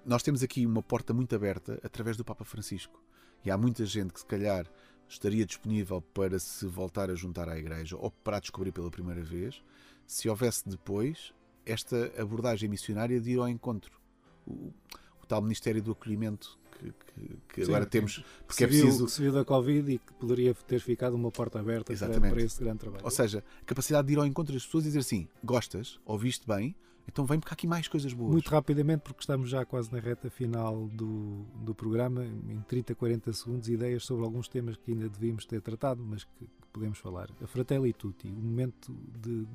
nós 0.06 0.23
temos 0.23 0.41
aqui 0.41 0.65
uma 0.65 0.82
porta 0.82 1.13
muito 1.13 1.36
aberta 1.36 1.80
através 1.84 2.17
do 2.17 2.26
Papa 2.26 2.43
Francisco. 2.43 3.02
E 3.45 3.52
há 3.52 3.58
muita 3.58 3.86
gente 3.86 4.13
que 4.13 4.19
se 4.19 4.26
calhar 4.26 4.65
estaria 5.08 5.45
disponível 5.45 6.02
para 6.02 6.39
se 6.39 6.65
voltar 6.65 7.10
a 7.10 7.15
juntar 7.15 7.47
à 7.47 7.58
Igreja 7.58 7.95
ou 7.97 8.10
para 8.10 8.38
a 8.38 8.39
descobrir 8.39 8.71
pela 8.71 8.89
primeira 8.89 9.21
vez, 9.21 9.62
se 10.08 10.28
houvesse 10.28 10.67
depois 10.67 11.34
esta 11.65 12.12
abordagem 12.17 12.69
missionária 12.69 13.19
de 13.19 13.32
ir 13.32 13.39
ao 13.39 13.47
encontro. 13.47 13.99
O, 14.45 14.73
o 15.21 15.26
tal 15.28 15.41
Ministério 15.41 15.82
do 15.82 15.91
Acolhimento 15.91 16.60
que, 16.73 16.91
que, 16.91 17.38
que 17.47 17.65
Sim, 17.65 17.71
agora 17.71 17.86
temos, 17.86 18.23
porque 18.45 18.63
é 18.63 18.67
preciso. 18.67 19.08
Se 19.08 19.21
viu 19.21 19.32
da 19.32 19.45
Covid 19.45 19.91
e 19.91 19.97
que 19.97 20.13
poderia 20.13 20.54
ter 20.54 20.80
ficado 20.80 21.15
uma 21.15 21.32
porta 21.32 21.60
aberta 21.60 21.93
para, 21.95 22.19
para, 22.19 22.41
esse 22.41 22.60
grande 22.60 22.80
trabalho. 22.80 23.04
Ou 23.04 23.12
seja, 23.12 23.43
a 23.62 23.65
capacidade 23.65 24.08
de 24.08 24.13
ir 24.13 24.19
ao 24.19 24.26
encontro 24.26 24.54
das 24.54 24.65
pessoas 24.65 24.84
e 24.86 24.88
dizer 24.88 24.99
assim: 24.99 25.28
gostas, 25.43 25.99
ouviste 26.06 26.45
bem, 26.47 26.76
então 27.08 27.26
vem 27.26 27.39
porque 27.39 27.54
há 27.54 27.56
aqui 27.56 27.67
mais 27.67 27.88
coisas 27.88 28.13
boas. 28.13 28.32
Muito 28.32 28.49
rapidamente, 28.49 29.02
porque 29.02 29.21
estamos 29.21 29.49
já 29.49 29.65
quase 29.65 29.91
na 29.91 29.99
reta 29.99 30.30
final 30.30 30.88
do, 30.88 31.45
do 31.63 31.76
programa, 31.76 32.26
em 32.26 32.62
30, 32.67 32.95
40 32.95 33.34
segundos, 33.34 33.69
ideias 33.69 34.04
sobre 34.04 34.23
alguns 34.23 34.47
temas 34.47 34.78
que 34.78 34.91
ainda 34.91 35.10
devíamos 35.10 35.45
ter 35.45 35.62
tratado, 35.62 36.04
mas 36.04 36.23
que, 36.23 36.45
que 36.45 36.67
podemos 36.71 36.97
falar. 36.99 37.30
A 37.41 37.47
Fratelli 37.47 37.93
Tutti, 37.93 38.28
o 38.28 38.32
momento 38.32 38.93
de 39.21 39.45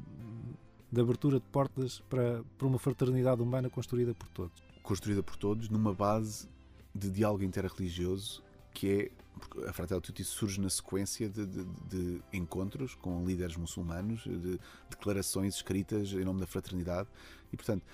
de 0.90 1.01
abertura 1.01 1.38
de 1.38 1.46
portas 1.46 2.01
para, 2.09 2.42
para 2.57 2.66
uma 2.66 2.79
fraternidade 2.79 3.42
humana 3.42 3.68
construída 3.68 4.14
por 4.14 4.29
todos. 4.29 4.62
Construída 4.83 5.22
por 5.22 5.37
todos 5.37 5.68
numa 5.68 5.92
base 5.92 6.48
de 6.94 7.11
diálogo 7.11 7.44
interreligioso 7.44 8.42
que 8.72 8.90
é 8.90 9.11
porque 9.38 9.68
a 9.68 9.72
Fratelli 9.72 10.01
Tutti 10.01 10.24
surge 10.24 10.61
na 10.61 10.68
sequência 10.68 11.29
de, 11.29 11.46
de, 11.46 11.64
de, 11.64 12.22
encontros 12.33 12.94
com 12.94 13.24
líderes 13.24 13.57
muçulmanos, 13.57 14.24
de 14.24 14.59
declarações 14.90 15.55
escritas 15.55 16.12
em 16.12 16.24
nome 16.24 16.40
da 16.40 16.46
fraternidade 16.46 17.09
e, 17.53 17.57
portanto, 17.57 17.85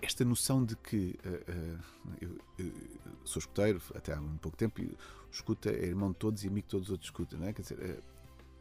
esta 0.00 0.24
noção 0.24 0.64
de 0.64 0.76
que 0.76 1.18
uh, 1.24 1.28
uh, 1.28 2.16
eu, 2.20 2.38
eu, 2.58 2.72
sou 3.24 3.40
escuteiro 3.40 3.80
até 3.94 4.14
há 4.14 4.20
um 4.20 4.36
pouco 4.36 4.56
tempo, 4.56 4.80
e 4.80 4.96
escuta 5.30 5.70
é 5.70 5.86
irmão 5.86 6.10
de 6.10 6.16
todos 6.16 6.44
e 6.44 6.48
amigo 6.48 6.66
de 6.66 6.70
todos 6.70 6.86
os 6.86 6.92
outros 6.92 7.08
escuta, 7.08 7.36
não 7.36 7.46
é? 7.46 7.52
Quer 7.52 7.62
dizer, 7.62 7.78
uh, 7.78 8.02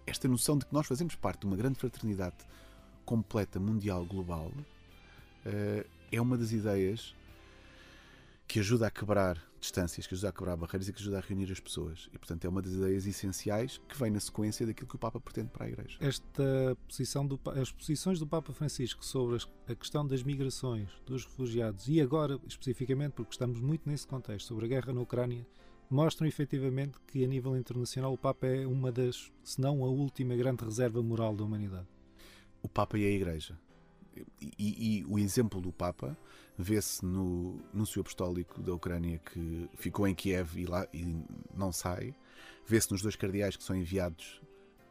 esta 0.06 0.28
noção 0.28 0.58
de 0.58 0.66
que 0.66 0.74
nós 0.74 0.88
fazemos 0.88 1.16
parte 1.16 1.42
de 1.42 1.48
uma 1.48 1.56
grande 1.56 1.78
fraternidade 1.78 2.38
completa, 3.08 3.58
mundial, 3.58 4.06
global, 4.06 4.52
uh, 5.46 5.90
é 6.12 6.22
uma 6.22 6.38
das 6.38 6.52
ideias 6.52 7.16
que 8.46 8.60
ajuda 8.60 8.88
a 8.88 8.92
quebrar 8.92 9.42
distâncias, 9.62 10.06
que 10.06 10.14
ajuda 10.14 10.30
a 10.30 10.32
quebrar 10.34 10.58
barreiras 10.58 10.90
e 10.90 10.94
que 10.94 11.02
ajuda 11.02 11.18
a 11.18 11.22
reunir 11.22 11.50
as 11.50 11.60
pessoas. 11.60 12.10
E, 12.14 12.18
portanto, 12.18 12.44
é 12.44 12.50
uma 12.50 12.62
das 12.62 12.74
ideias 12.74 13.08
essenciais 13.08 13.82
que 13.88 13.98
vem 13.98 14.12
na 14.12 14.20
sequência 14.20 14.66
daquilo 14.66 14.88
que 14.88 14.96
o 14.96 15.00
Papa 15.00 15.22
pretende 15.22 15.50
para 15.50 15.66
a 15.66 15.70
Igreja. 15.70 15.98
Esta 16.02 16.78
posição 16.86 17.26
do, 17.26 17.40
as 17.56 17.72
posições 17.72 18.20
do 18.20 18.28
Papa 18.28 18.52
Francisco 18.52 19.04
sobre 19.06 19.38
a 19.68 19.76
questão 19.76 20.06
das 20.06 20.22
migrações, 20.22 20.90
dos 21.06 21.24
refugiados 21.24 21.88
e 21.88 22.02
agora, 22.02 22.38
especificamente, 22.46 23.14
porque 23.14 23.32
estamos 23.32 23.62
muito 23.62 23.90
nesse 23.90 24.06
contexto, 24.06 24.48
sobre 24.48 24.66
a 24.66 24.68
guerra 24.68 24.94
na 24.94 25.02
Ucrânia, 25.02 25.48
mostram 25.90 26.28
efetivamente 26.28 26.98
que, 27.08 27.24
a 27.24 27.28
nível 27.28 27.56
internacional, 27.58 28.14
o 28.14 28.18
Papa 28.18 28.48
é 28.48 28.68
uma 28.68 28.92
das, 28.92 29.32
se 29.44 29.62
não 29.62 29.84
a 29.86 29.88
última 29.88 30.36
grande 30.36 30.66
reserva 30.66 31.02
moral 31.02 31.34
da 31.36 31.46
humanidade 31.46 31.88
o 32.62 32.68
Papa 32.68 32.98
e 32.98 33.06
a 33.06 33.10
Igreja. 33.10 33.58
E, 34.42 34.52
e, 34.58 35.00
e 35.00 35.06
o 35.06 35.20
exemplo 35.20 35.62
do 35.62 35.72
Papa 35.72 36.18
vê-se 36.58 37.06
no 37.06 37.62
Núncio 37.72 38.02
Apostólico 38.02 38.62
da 38.62 38.74
Ucrânia 38.74 39.20
que 39.20 39.70
ficou 39.76 40.08
em 40.08 40.16
Kiev 40.16 40.58
e, 40.58 40.66
lá, 40.66 40.88
e 40.92 41.06
não 41.56 41.72
sai, 41.72 42.16
vê-se 42.66 42.92
nos 42.92 43.02
dois 43.02 43.16
cardeais 43.16 43.56
que 43.56 43.64
são 43.64 43.76
enviados 43.76 44.42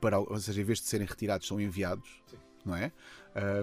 para, 0.00 0.18
ou 0.18 0.38
seja, 0.38 0.60
em 0.60 0.64
vez 0.64 0.78
de 0.78 0.86
serem 0.86 1.06
retirados, 1.06 1.48
são 1.48 1.60
enviados, 1.60 2.22
Sim. 2.26 2.36
não 2.64 2.76
é? 2.76 2.92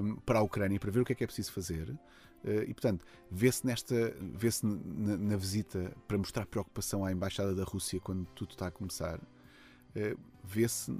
Um, 0.02 0.16
para 0.18 0.40
a 0.40 0.42
Ucrânia 0.42 0.80
para 0.80 0.92
ver 0.92 1.00
o 1.02 1.06
que 1.06 1.14
é 1.14 1.16
que 1.16 1.24
é 1.24 1.28
preciso 1.28 1.52
fazer. 1.52 1.90
Uh, 1.90 2.64
e 2.68 2.74
portanto, 2.74 3.06
vê-se 3.32 3.66
nesta, 3.66 4.14
vê-se 4.20 4.66
na, 4.66 5.16
na, 5.16 5.38
visita 5.38 5.96
para 6.08 6.18
mostrar 6.18 6.46
preocupação 6.46 7.06
à 7.06 7.12
embaixada 7.12 7.56
da 7.56 7.64
Rússia 7.64 8.00
quando 8.02 8.26
tudo 8.36 8.52
está 8.52 8.68
a 8.68 8.72
começar, 8.72 9.18
uh, 9.18 10.20
vê-se 10.44 10.92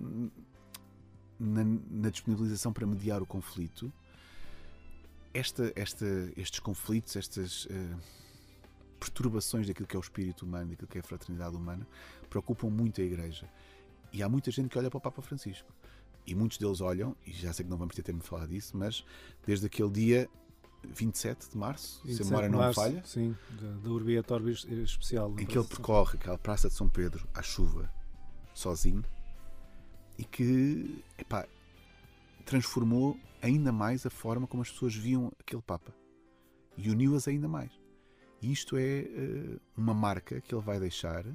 na, 1.44 1.64
na, 1.90 2.10
disponibilização 2.10 2.72
para 2.72 2.86
mediar 2.88 3.22
o 3.22 3.26
conflito, 3.26 3.92
esta, 5.34 5.72
esta, 5.76 6.06
estes 6.38 6.60
conflitos, 6.60 7.16
estas 7.16 7.66
uh, 7.66 8.00
perturbações 9.00 9.68
daquilo 9.68 9.88
que 9.88 9.96
é 9.96 10.00
o 10.00 10.02
espírito 10.02 10.46
humano, 10.46 10.72
daquilo 10.72 10.88
que 10.88 10.98
é 10.98 11.02
a 11.02 11.04
fraternidade 11.04 11.56
humana, 11.56 11.86
preocupam 12.30 12.70
muito 12.70 13.02
a 13.02 13.04
Igreja. 13.04 13.50
E 14.12 14.24
há 14.24 14.30
muita 14.30 14.52
gente 14.52 14.70
que 14.70 14.78
olha 14.78 14.90
para 14.90 14.98
o 14.98 15.02
Papa 15.02 15.22
Francisco. 15.22 15.74
E 16.26 16.34
muitos 16.34 16.58
deles 16.58 16.80
olham, 16.80 17.16
e 17.26 17.34
já 17.34 17.52
sei 17.52 17.66
que 17.66 17.70
não 17.70 17.78
vamos 17.78 17.96
ter 17.96 18.04
tempo 18.04 18.22
de 18.22 18.28
falar 18.28 18.48
disso, 18.48 18.78
mas 18.78 19.04
desde 19.46 19.66
aquele 19.66 19.90
dia 19.90 20.30
27 20.86 21.50
de 21.50 21.58
março, 21.58 22.02
27 22.06 22.16
se 22.16 22.22
a 22.22 22.26
memória 22.26 22.50
não 22.50 22.60
março, 22.60 22.80
falha. 22.80 23.04
Sim, 23.06 23.36
da, 23.84 23.90
Urbi 23.90 24.16
et 24.16 24.32
Orbis 24.32 24.66
especial. 24.66 25.34
Em 25.38 25.46
que 25.46 25.58
ele 25.58 25.68
percorre 25.68 26.16
aquela 26.16 26.38
Praça 26.38 26.70
de 26.70 26.76
São 26.76 26.88
Pedro 26.88 27.28
à 27.34 27.42
chuva, 27.42 27.92
sozinho, 28.54 29.04
e 30.18 30.24
que 30.24 31.04
epá, 31.18 31.48
transformou 32.46 33.18
ainda 33.42 33.72
mais 33.72 34.06
a 34.06 34.10
forma 34.10 34.48
como 34.48 34.62
as 34.62 34.72
pessoas 34.72 34.96
viam 34.96 35.32
aquele 35.40 35.62
Papa 35.62 35.94
e 36.78 36.90
uniu-as 36.90 37.28
ainda 37.28 37.48
mais. 37.48 37.72
E 38.42 38.52
isto 38.52 38.78
é 38.78 39.02
uh, 39.04 39.62
uma 39.78 39.94
marca 39.94 40.42
que 40.42 40.54
ele 40.54 40.62
vai 40.62 40.80
deixar 40.80 41.26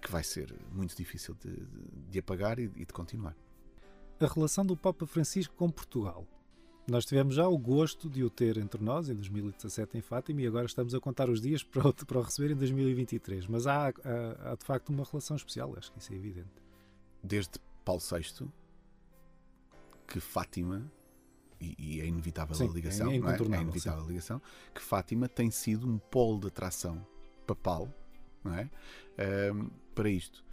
que 0.00 0.10
vai 0.10 0.22
ser 0.22 0.54
muito 0.72 0.94
difícil 0.94 1.34
de, 1.34 1.66
de 2.10 2.18
apagar 2.18 2.58
e, 2.58 2.68
de 2.68 2.92
continuar. 2.92 3.34
A 4.20 4.26
relação 4.26 4.64
do 4.64 4.76
Papa 4.76 5.06
Francisco 5.06 5.54
com 5.54 5.70
Portugal. 5.70 6.26
Nós 6.86 7.06
tivemos 7.06 7.36
já 7.36 7.48
o 7.48 7.56
gosto 7.56 8.10
de 8.10 8.22
o 8.22 8.28
ter 8.28 8.58
entre 8.58 8.82
nós 8.82 9.08
em 9.08 9.14
2017 9.14 9.96
em 9.96 10.02
Fátima 10.02 10.42
e 10.42 10.46
agora 10.46 10.66
estamos 10.66 10.94
a 10.94 11.00
contar 11.00 11.30
os 11.30 11.40
dias 11.40 11.62
para 11.62 11.88
o, 11.88 11.94
para 11.94 12.18
o 12.18 12.22
receber 12.22 12.52
em 12.52 12.56
2023. 12.56 13.46
Mas 13.46 13.66
há, 13.66 13.88
há, 13.88 14.52
há 14.52 14.54
de 14.54 14.64
facto 14.64 14.90
uma 14.90 15.04
relação 15.04 15.36
especial, 15.36 15.74
acho 15.78 15.90
que 15.90 15.98
isso 15.98 16.12
é 16.12 16.16
evidente 16.16 16.63
desde 17.24 17.58
Paulo 17.84 18.00
VI 18.00 18.48
que 20.06 20.20
Fátima 20.20 20.90
e, 21.60 21.74
e 21.78 22.00
é 22.00 22.06
inevitável 22.06 22.54
sim, 22.54 22.68
a 22.68 22.72
ligação, 22.72 23.10
é, 23.10 23.14
é? 23.14 23.16
é 23.16 23.60
inevitável 23.62 24.04
a 24.04 24.06
ligação, 24.06 24.42
que 24.74 24.82
Fátima 24.82 25.28
tem 25.28 25.50
sido 25.50 25.88
um 25.88 25.98
polo 25.98 26.40
de 26.40 26.48
atração 26.48 27.04
papal, 27.46 27.88
não 28.42 28.54
é? 28.54 28.70
Um, 29.52 29.70
para 29.94 30.10
isto. 30.10 30.44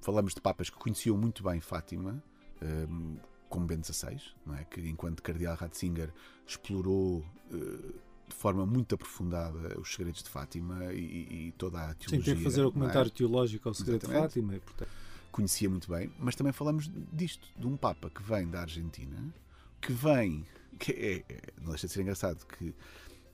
Falamos 0.00 0.34
de 0.34 0.40
papas 0.40 0.68
que 0.68 0.76
conheciam 0.76 1.16
muito 1.16 1.42
bem 1.42 1.60
Fátima, 1.60 2.22
um, 2.62 3.16
como 3.48 3.66
Bento 3.66 3.92
XVI, 3.92 4.20
não 4.44 4.54
é? 4.54 4.64
Que 4.64 4.86
enquanto 4.88 5.22
cardeal 5.22 5.56
Ratzinger 5.56 6.12
explorou 6.46 7.24
uh, 7.50 7.94
de 8.28 8.34
forma 8.34 8.66
muito 8.66 8.94
aprofundada 8.94 9.80
os 9.80 9.94
segredos 9.94 10.22
de 10.22 10.28
Fátima 10.28 10.92
e, 10.92 11.48
e 11.48 11.54
toda 11.56 11.78
a 11.78 11.94
teologia. 11.94 12.18
Sim, 12.18 12.22
tem 12.22 12.36
que 12.36 12.44
fazer 12.44 12.62
o 12.62 12.72
comentário 12.72 13.08
é? 13.08 13.12
teológico 13.12 13.68
ao 13.68 13.74
segredo 13.74 14.04
Exatamente. 14.04 14.22
de 14.22 14.34
Fátima 14.34 14.56
e, 14.56 14.60
portanto 14.60 15.07
conhecia 15.38 15.70
muito 15.70 15.88
bem, 15.88 16.12
mas 16.18 16.34
também 16.34 16.52
falamos 16.52 16.90
disto, 17.12 17.48
de 17.56 17.64
um 17.64 17.76
Papa 17.76 18.10
que 18.10 18.20
vem 18.20 18.50
da 18.50 18.62
Argentina, 18.62 19.32
que 19.80 19.92
vem, 19.92 20.44
que 20.80 20.90
é, 20.90 21.32
é, 21.32 21.52
não 21.60 21.68
deixa 21.68 21.86
de 21.86 21.92
ser 21.92 22.02
engraçado, 22.02 22.44
que 22.44 22.74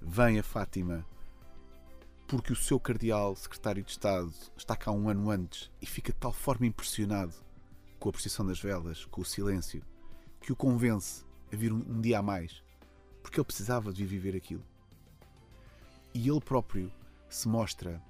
vem 0.02 0.38
a 0.38 0.42
Fátima 0.42 1.02
porque 2.26 2.52
o 2.52 2.56
seu 2.56 2.78
cardeal, 2.78 3.34
secretário 3.34 3.82
de 3.82 3.90
Estado, 3.90 4.30
está 4.54 4.76
cá 4.76 4.90
um 4.92 5.08
ano 5.08 5.30
antes 5.30 5.70
e 5.80 5.86
fica 5.86 6.12
de 6.12 6.18
tal 6.18 6.32
forma 6.32 6.66
impressionado 6.66 7.32
com 7.98 8.10
a 8.10 8.12
procissão 8.12 8.46
das 8.46 8.60
velas, 8.60 9.06
com 9.06 9.22
o 9.22 9.24
silêncio, 9.24 9.82
que 10.42 10.52
o 10.52 10.56
convence 10.56 11.24
a 11.50 11.56
vir 11.56 11.72
um, 11.72 11.82
um 11.88 12.02
dia 12.02 12.18
a 12.18 12.22
mais, 12.22 12.62
porque 13.22 13.40
ele 13.40 13.46
precisava 13.46 13.94
de 13.94 14.04
viver 14.04 14.36
aquilo. 14.36 14.64
E 16.12 16.28
ele 16.28 16.40
próprio 16.40 16.92
se 17.30 17.48
mostra. 17.48 18.02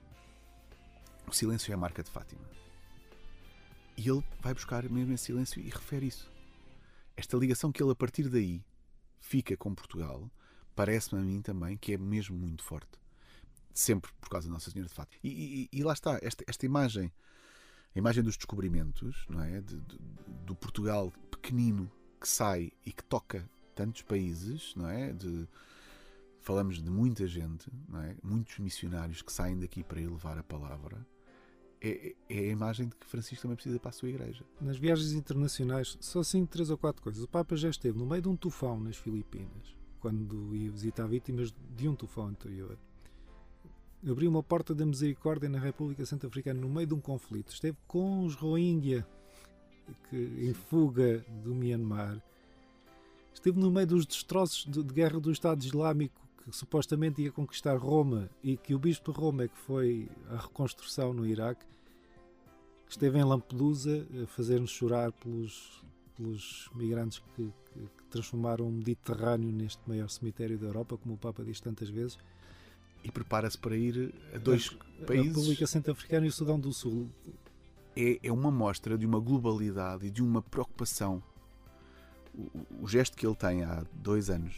O 1.28 1.32
silêncio 1.32 1.70
é 1.70 1.74
a 1.74 1.78
marca 1.78 2.02
de 2.02 2.10
Fátima. 2.10 2.63
E 3.96 4.08
ele 4.08 4.24
vai 4.40 4.52
buscar 4.52 4.88
mesmo 4.88 5.12
esse 5.12 5.24
silêncio 5.24 5.60
e 5.60 5.68
refere 5.68 6.06
isso. 6.06 6.30
Esta 7.16 7.36
ligação 7.36 7.70
que 7.70 7.82
ele, 7.82 7.92
a 7.92 7.94
partir 7.94 8.28
daí, 8.28 8.64
fica 9.20 9.56
com 9.56 9.74
Portugal, 9.74 10.28
parece-me 10.74 11.20
a 11.20 11.24
mim 11.24 11.40
também 11.40 11.76
que 11.76 11.92
é 11.92 11.98
mesmo 11.98 12.36
muito 12.36 12.62
forte. 12.62 12.98
Sempre 13.72 14.10
por 14.20 14.28
causa 14.28 14.48
da 14.48 14.54
Nossa 14.54 14.70
Senhora 14.70 14.88
de 14.88 14.94
Fátima. 14.94 15.20
E, 15.22 15.68
e, 15.72 15.78
e 15.78 15.82
lá 15.82 15.92
está, 15.92 16.18
esta, 16.22 16.44
esta 16.46 16.66
imagem, 16.66 17.12
a 17.94 17.98
imagem 17.98 18.22
dos 18.22 18.36
descobrimentos, 18.36 19.24
não 19.28 19.42
é? 19.42 19.60
De, 19.60 19.80
de, 19.80 19.98
do 20.44 20.54
Portugal 20.54 21.12
pequenino 21.30 21.90
que 22.20 22.28
sai 22.28 22.72
e 22.84 22.92
que 22.92 23.04
toca 23.04 23.48
tantos 23.74 24.02
países, 24.02 24.74
não 24.76 24.88
é? 24.88 25.12
De, 25.12 25.48
falamos 26.40 26.82
de 26.82 26.90
muita 26.90 27.26
gente, 27.26 27.70
não 27.88 28.00
é? 28.00 28.16
muitos 28.22 28.58
missionários 28.58 29.22
que 29.22 29.32
saem 29.32 29.58
daqui 29.58 29.82
para 29.82 30.00
ir 30.00 30.08
levar 30.08 30.38
a 30.38 30.42
palavra. 30.42 31.04
É, 31.86 32.14
é, 32.30 32.38
a 32.38 32.52
imagem 32.52 32.88
de 32.88 32.96
que 32.96 33.06
Francisco 33.06 33.42
também 33.42 33.56
precisa 33.56 33.78
para 33.78 33.90
a 33.90 33.92
sua 33.92 34.08
igreja. 34.08 34.42
Nas 34.58 34.78
viagens 34.78 35.12
internacionais, 35.12 35.98
só 36.00 36.20
assim 36.20 36.46
três 36.46 36.70
ou 36.70 36.78
quatro 36.78 37.02
coisas. 37.02 37.22
O 37.22 37.28
Papa 37.28 37.54
já 37.56 37.68
esteve 37.68 37.98
no 37.98 38.06
meio 38.06 38.22
de 38.22 38.28
um 38.30 38.36
tufão 38.36 38.80
nas 38.80 38.96
Filipinas, 38.96 39.76
quando 40.00 40.56
ia 40.56 40.70
visitar 40.70 41.06
vítimas 41.06 41.54
de 41.76 41.86
um 41.86 41.94
tufão 41.94 42.28
anterior. 42.28 42.78
Abriu 44.02 44.30
uma 44.30 44.42
porta 44.42 44.74
da 44.74 44.86
misericórdia 44.86 45.46
na 45.46 45.58
República 45.58 46.06
Centro-Africana 46.06 46.58
no 46.58 46.70
meio 46.70 46.86
de 46.86 46.94
um 46.94 47.00
conflito. 47.00 47.52
Esteve 47.52 47.76
com 47.86 48.24
os 48.24 48.34
Rohingya, 48.34 49.06
que, 50.08 50.16
em 50.16 50.54
fuga 50.54 51.22
do 51.42 51.54
Myanmar. 51.54 52.18
Esteve 53.34 53.60
no 53.60 53.70
meio 53.70 53.86
dos 53.86 54.06
destroços 54.06 54.64
de, 54.64 54.82
de 54.82 54.94
guerra 54.94 55.20
do 55.20 55.30
Estado 55.30 55.62
Islâmico 55.62 56.23
que 56.44 56.52
supostamente 56.52 57.22
ia 57.22 57.32
conquistar 57.32 57.76
Roma 57.76 58.28
e 58.42 58.56
que 58.56 58.74
o 58.74 58.78
bispo 58.78 59.12
de 59.12 59.18
Roma 59.18 59.44
é 59.44 59.48
que 59.48 59.56
foi 59.56 60.08
a 60.28 60.36
reconstrução 60.36 61.14
no 61.14 61.26
Iraque, 61.26 61.64
esteve 62.86 63.18
em 63.18 63.24
Lampedusa 63.24 64.06
a 64.22 64.26
fazer-nos 64.26 64.70
chorar 64.70 65.10
pelos, 65.12 65.82
pelos 66.16 66.70
migrantes 66.74 67.18
que, 67.18 67.44
que, 67.44 67.80
que, 67.80 68.04
transformaram 68.10 68.68
o 68.68 68.70
Mediterrâneo 68.70 69.50
neste 69.50 69.80
maior 69.88 70.08
cemitério 70.08 70.58
da 70.58 70.66
Europa, 70.66 70.98
como 70.98 71.14
o 71.14 71.18
Papa 71.18 71.42
diz 71.42 71.60
tantas 71.60 71.88
vezes. 71.88 72.18
E 73.02 73.10
prepara-se 73.10 73.58
para 73.58 73.76
ir 73.76 74.14
a 74.34 74.38
dois 74.38 74.76
a, 75.00 75.06
países. 75.06 75.26
A 75.26 75.28
República 75.28 75.66
Centro-Africana 75.66 76.26
e 76.26 76.28
o 76.28 76.32
Sudão 76.32 76.60
do 76.60 76.72
Sul. 76.72 77.08
É, 77.96 78.18
é 78.22 78.32
uma 78.32 78.50
mostra 78.50 78.98
de 78.98 79.06
uma 79.06 79.18
globalidade 79.18 80.06
e 80.06 80.10
de 80.10 80.22
uma 80.22 80.42
preocupação. 80.42 81.22
O, 82.34 82.84
o 82.84 82.86
gesto 82.86 83.16
que 83.16 83.26
ele 83.26 83.36
tem 83.36 83.64
há 83.64 83.84
dois 83.94 84.30
anos, 84.30 84.54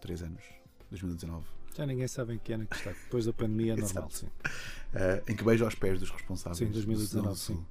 três 0.00 0.22
anos, 0.22 0.57
2019. 0.90 1.46
Já 1.76 1.86
ninguém 1.86 2.08
sabe 2.08 2.34
em 2.34 2.38
que 2.38 2.52
ano 2.52 2.66
que 2.66 2.76
está. 2.76 2.90
Depois 2.90 3.26
da 3.26 3.32
pandemia 3.32 3.74
é 3.74 3.76
normal, 3.80 4.10
sim. 4.10 4.26
Uh, 4.26 5.30
em 5.30 5.36
que 5.36 5.44
beija 5.44 5.64
aos 5.64 5.74
pés 5.74 6.00
dos 6.00 6.10
responsáveis. 6.10 6.58
Sim, 6.58 6.72
2019, 6.72 7.38
sim. 7.38 7.66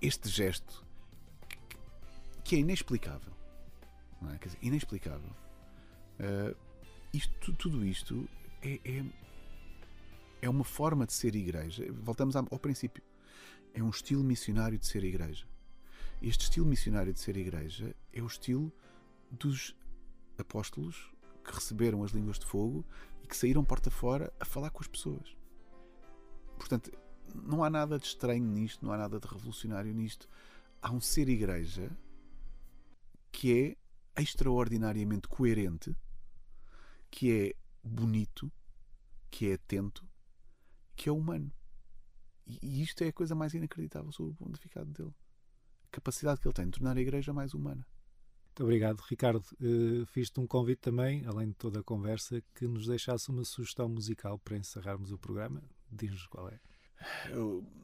Este 0.00 0.28
gesto 0.28 0.84
que 2.42 2.56
é 2.56 2.58
inexplicável. 2.60 3.32
Não 4.20 4.32
é? 4.32 4.38
Quer 4.38 4.48
dizer, 4.48 4.58
inexplicável. 4.62 5.30
Uh, 6.18 6.56
isto, 7.12 7.52
tudo 7.54 7.84
isto 7.84 8.28
é, 8.62 8.80
é, 8.84 9.04
é, 10.42 10.48
uma 10.48 10.64
forma 10.64 11.06
de 11.06 11.12
ser 11.12 11.34
igreja. 11.34 11.86
Voltamos 11.92 12.36
ao 12.36 12.58
princípio. 12.58 13.02
É 13.74 13.82
um 13.82 13.90
estilo 13.90 14.24
missionário 14.24 14.78
de 14.78 14.86
ser 14.86 15.04
igreja. 15.04 15.46
Este 16.22 16.44
estilo 16.44 16.66
missionário 16.66 17.12
de 17.12 17.20
ser 17.20 17.36
igreja 17.36 17.94
é 18.12 18.22
o 18.22 18.26
estilo 18.26 18.72
dos 19.30 19.76
apóstolos 20.38 21.10
que 21.50 21.56
receberam 21.56 22.04
as 22.04 22.12
línguas 22.12 22.38
de 22.38 22.46
fogo 22.46 22.86
e 23.24 23.26
que 23.26 23.36
saíram 23.36 23.64
porta 23.64 23.90
fora 23.90 24.32
a 24.38 24.44
falar 24.44 24.70
com 24.70 24.80
as 24.80 24.86
pessoas. 24.86 25.36
Portanto, 26.56 26.92
não 27.34 27.64
há 27.64 27.68
nada 27.68 27.98
de 27.98 28.06
estranho 28.06 28.44
nisto, 28.44 28.84
não 28.84 28.92
há 28.92 28.96
nada 28.96 29.18
de 29.18 29.26
revolucionário 29.26 29.92
nisto. 29.92 30.28
Há 30.80 30.92
um 30.92 31.00
ser 31.00 31.28
igreja 31.28 31.90
que 33.32 33.76
é 34.16 34.22
extraordinariamente 34.22 35.26
coerente, 35.26 35.96
que 37.10 37.32
é 37.32 37.54
bonito, 37.82 38.50
que 39.28 39.50
é 39.50 39.54
atento, 39.54 40.06
que 40.94 41.08
é 41.08 41.12
humano. 41.12 41.52
E 42.46 42.80
isto 42.80 43.02
é 43.02 43.08
a 43.08 43.12
coisa 43.12 43.34
mais 43.34 43.54
inacreditável 43.54 44.12
sobre 44.12 44.32
o 44.32 44.36
pontificado 44.36 44.90
dele. 44.92 45.14
A 45.84 45.88
capacidade 45.90 46.40
que 46.40 46.46
ele 46.46 46.54
tem 46.54 46.66
de 46.66 46.72
tornar 46.72 46.96
a 46.96 47.00
igreja 47.00 47.32
mais 47.32 47.54
humana. 47.54 47.84
Muito 48.60 48.68
obrigado, 48.68 49.00
Ricardo. 49.08 49.42
Uh, 49.58 50.04
Fiz-te 50.04 50.38
um 50.38 50.46
convite 50.46 50.80
também, 50.80 51.24
além 51.24 51.48
de 51.48 51.54
toda 51.54 51.80
a 51.80 51.82
conversa, 51.82 52.42
que 52.54 52.68
nos 52.68 52.86
deixasse 52.86 53.30
uma 53.30 53.42
sugestão 53.42 53.88
musical 53.88 54.38
para 54.38 54.54
encerrarmos 54.54 55.10
o 55.10 55.16
programa. 55.16 55.62
Diz-nos 55.90 56.26
qual 56.26 56.46
é. 56.46 56.60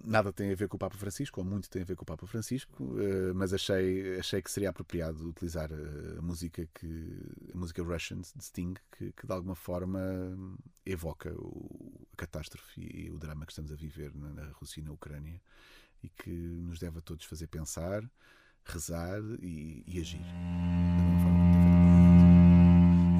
Nada 0.04 0.30
tem 0.34 0.52
a 0.52 0.54
ver 0.54 0.68
com 0.68 0.76
o 0.76 0.78
Papa 0.78 0.94
Francisco, 0.98 1.40
ou 1.40 1.46
muito 1.46 1.70
tem 1.70 1.80
a 1.80 1.84
ver 1.86 1.96
com 1.96 2.02
o 2.02 2.06
Papa 2.06 2.26
Francisco, 2.26 2.84
uh, 2.84 3.34
mas 3.34 3.54
achei, 3.54 4.18
achei 4.18 4.42
que 4.42 4.50
seria 4.50 4.68
apropriado 4.68 5.26
utilizar 5.26 5.70
a, 5.72 6.18
a 6.18 6.20
música 6.20 6.68
que 6.74 7.22
a 7.54 7.56
música 7.56 7.82
Russian 7.82 8.20
de 8.20 8.44
Sting, 8.44 8.74
que, 8.98 9.12
que 9.12 9.26
de 9.26 9.32
alguma 9.32 9.54
forma 9.54 9.98
evoca 10.84 11.32
o, 11.38 12.06
a 12.12 12.16
catástrofe 12.16 12.82
e 12.82 13.10
o 13.10 13.16
drama 13.16 13.46
que 13.46 13.52
estamos 13.52 13.72
a 13.72 13.76
viver 13.76 14.14
na, 14.14 14.28
na 14.28 14.50
Rússia 14.50 14.80
e 14.80 14.84
na 14.84 14.92
Ucrânia 14.92 15.40
e 16.02 16.10
que 16.10 16.30
nos 16.30 16.78
deve 16.78 16.98
a 16.98 17.00
todos 17.00 17.24
fazer 17.24 17.46
pensar 17.46 18.06
rezar 18.72 19.22
e, 19.42 19.82
e 19.86 20.00
agir. 20.00 20.20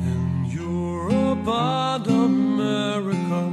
In 0.02 0.44
Europe 0.50 1.48
and 1.48 2.06
America, 2.06 3.52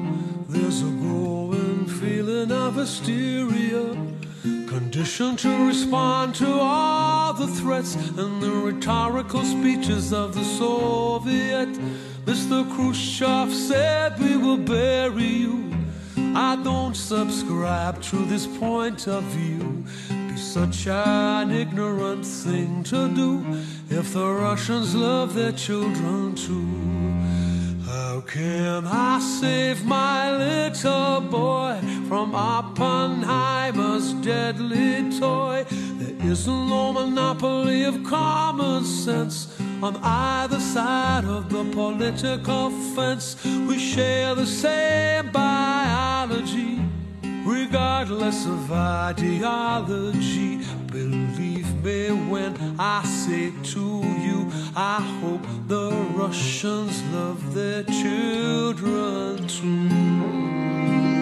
there's 0.50 0.82
a 0.82 0.92
growing 1.04 1.86
feeling 1.86 2.52
of 2.52 2.76
hysteria. 2.76 3.96
Conditioned 4.68 5.40
to 5.40 5.68
respond 5.68 6.36
to 6.36 6.48
all 6.48 7.34
the 7.34 7.48
threats 7.48 7.96
and 7.96 8.42
the 8.42 8.52
rhetorical 8.52 9.44
speeches 9.44 10.12
of 10.12 10.34
the 10.34 10.44
Soviet. 10.44 11.70
Mr. 12.26 12.64
Khrushchev 12.74 13.54
said, 13.54 14.20
We 14.20 14.38
will 14.38 14.58
bury 14.58 15.26
you. 15.26 15.72
I 16.36 16.56
don't 16.64 16.96
subscribe 16.96 18.02
to 18.04 18.26
this 18.26 18.48
point 18.48 19.08
of 19.08 19.24
view 19.26 19.86
such 20.38 20.88
an 20.88 21.52
ignorant 21.52 22.26
thing 22.26 22.84
to 22.84 23.08
do 23.10 23.44
if 23.90 24.14
the 24.14 24.26
Russians 24.26 24.96
love 24.96 25.34
their 25.34 25.52
children 25.52 26.36
too. 26.36 26.84
How 27.86 28.22
can 28.22 28.88
I 28.88 29.20
save 29.20 29.86
my 29.86 30.36
little 30.38 31.22
boy 31.22 31.80
from 32.08 32.34
Oppenheimer's 32.36 34.14
deadly 34.14 35.18
toy? 35.20 35.66
There 35.70 36.32
is 36.32 36.48
no 36.48 36.94
monopoly 36.94 37.84
of 37.84 38.04
common 38.04 38.84
sense 38.84 39.48
on 39.82 39.98
either 40.02 40.60
side 40.60 41.26
of 41.26 41.50
the 41.50 41.66
political 41.66 42.70
fence. 42.96 43.36
We 43.44 43.78
share 43.78 44.34
the 44.36 44.46
same 44.46 45.32
biology 45.32 46.73
regardless 47.46 48.46
of 48.46 48.72
ideology. 48.72 50.60
Believe 50.88 51.84
me 51.84 52.10
when 52.30 52.56
I 52.80 53.04
say 53.04 53.52
to 53.74 54.02
you, 54.26 54.52
I 54.76 55.02
hope 55.22 55.46
the 55.68 55.92
Russians 56.14 57.02
love 57.14 57.54
their 57.54 57.84
children 57.84 59.48
too. 59.48 61.13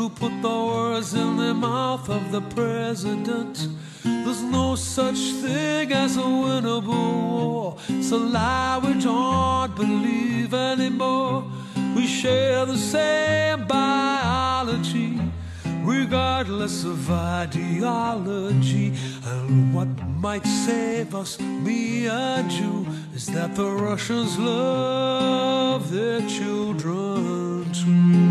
To 0.00 0.08
put 0.08 0.32
the 0.40 0.48
words 0.48 1.12
in 1.12 1.36
the 1.36 1.52
mouth 1.52 2.08
of 2.08 2.32
the 2.32 2.40
president. 2.56 3.68
There's 4.02 4.42
no 4.42 4.74
such 4.74 5.20
thing 5.42 5.92
as 5.92 6.16
a 6.16 6.22
winnable 6.22 7.20
war. 7.34 7.76
It's 7.86 8.10
a 8.10 8.16
lie 8.16 8.80
we 8.82 8.94
don't 8.98 9.76
believe 9.76 10.54
anymore. 10.54 11.44
We 11.94 12.06
share 12.06 12.64
the 12.64 12.78
same 12.78 13.66
biology, 13.66 15.20
regardless 15.82 16.84
of 16.84 17.10
ideology. 17.10 18.94
And 19.26 19.74
what 19.74 19.88
might 20.26 20.46
save 20.46 21.14
us, 21.14 21.38
me 21.38 22.06
and 22.08 22.50
you, 22.50 22.86
is 23.14 23.26
that 23.26 23.54
the 23.54 23.70
Russians 23.70 24.38
love 24.38 25.90
their 25.90 26.22
children 26.26 27.70
too. 27.74 28.29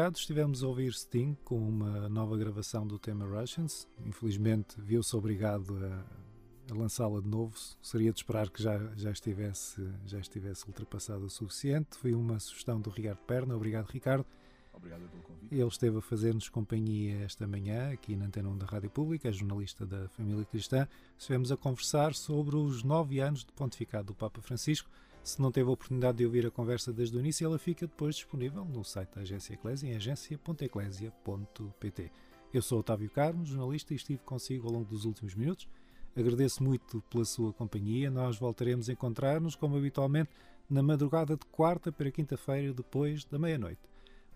Obrigado. 0.00 0.16
Estivemos 0.16 0.62
a 0.62 0.68
ouvir 0.68 0.94
Sting 0.94 1.36
com 1.44 1.58
uma 1.58 2.08
nova 2.08 2.36
gravação 2.36 2.86
do 2.86 2.98
tema 2.98 3.26
Russians. 3.26 3.86
Infelizmente, 4.06 4.80
viu-se 4.80 5.14
obrigado 5.14 5.76
a, 5.76 6.72
a 6.72 6.74
lançá-la 6.74 7.20
de 7.20 7.28
novo. 7.28 7.54
Seria 7.82 8.10
de 8.10 8.18
esperar 8.18 8.48
que 8.48 8.62
já, 8.62 8.78
já, 8.96 9.10
estivesse, 9.10 9.86
já 10.06 10.18
estivesse 10.18 10.66
ultrapassado 10.66 11.24
o 11.24 11.30
suficiente. 11.30 11.98
Foi 11.98 12.14
uma 12.14 12.38
sugestão 12.40 12.80
do 12.80 12.88
Ricardo 12.88 13.18
Perna. 13.26 13.54
Obrigado, 13.54 13.86
Ricardo. 13.88 14.24
Obrigado 14.72 15.06
pelo 15.10 15.22
convite. 15.22 15.54
Ele 15.54 15.68
esteve 15.68 15.98
a 15.98 16.00
fazer-nos 16.00 16.48
companhia 16.48 17.18
esta 17.22 17.46
manhã 17.46 17.92
aqui 17.92 18.16
na 18.16 18.26
Antena 18.26 18.48
1 18.48 18.56
da 18.58 18.66
Rádio 18.66 18.88
Pública, 18.88 19.28
é 19.28 19.32
jornalista 19.32 19.84
da 19.84 20.08
família 20.08 20.44
cristã. 20.46 20.88
Estivemos 21.18 21.52
a 21.52 21.56
conversar 21.56 22.14
sobre 22.14 22.56
os 22.56 22.82
nove 22.82 23.20
anos 23.20 23.44
de 23.44 23.52
pontificado 23.52 24.06
do 24.06 24.14
Papa 24.14 24.40
Francisco. 24.40 24.88
Se 25.22 25.40
não 25.40 25.52
teve 25.52 25.68
a 25.68 25.72
oportunidade 25.72 26.18
de 26.18 26.24
ouvir 26.24 26.46
a 26.46 26.50
conversa 26.50 26.92
desde 26.92 27.16
o 27.16 27.20
início, 27.20 27.44
ela 27.44 27.58
fica 27.58 27.86
depois 27.86 28.16
disponível 28.16 28.64
no 28.64 28.82
site 28.84 29.14
da 29.14 29.20
Agência 29.20 29.54
Eclésia 29.54 29.86
em 29.86 29.94
agência.eclésia.pt. 29.94 32.10
Eu 32.52 32.62
sou 32.62 32.80
Otávio 32.80 33.08
Carmo, 33.10 33.44
jornalista, 33.44 33.92
e 33.92 33.96
estive 33.96 34.20
consigo 34.24 34.66
ao 34.66 34.72
longo 34.72 34.86
dos 34.86 35.04
últimos 35.04 35.34
minutos. 35.34 35.68
Agradeço 36.16 36.64
muito 36.64 37.00
pela 37.02 37.24
sua 37.24 37.52
companhia. 37.52 38.10
Nós 38.10 38.38
voltaremos 38.38 38.88
a 38.88 38.92
encontrar-nos, 38.92 39.54
como 39.54 39.76
habitualmente, 39.76 40.30
na 40.68 40.82
madrugada 40.82 41.36
de 41.36 41.46
quarta 41.46 41.92
para 41.92 42.10
quinta-feira, 42.10 42.72
depois 42.72 43.24
da 43.24 43.38
meia-noite. 43.38 43.80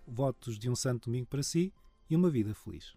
Votos 0.07 0.57
de 0.57 0.69
um 0.69 0.75
santo 0.75 1.09
domingo 1.09 1.27
para 1.27 1.43
si 1.43 1.73
e 2.09 2.15
uma 2.15 2.29
vida 2.29 2.53
feliz. 2.53 2.93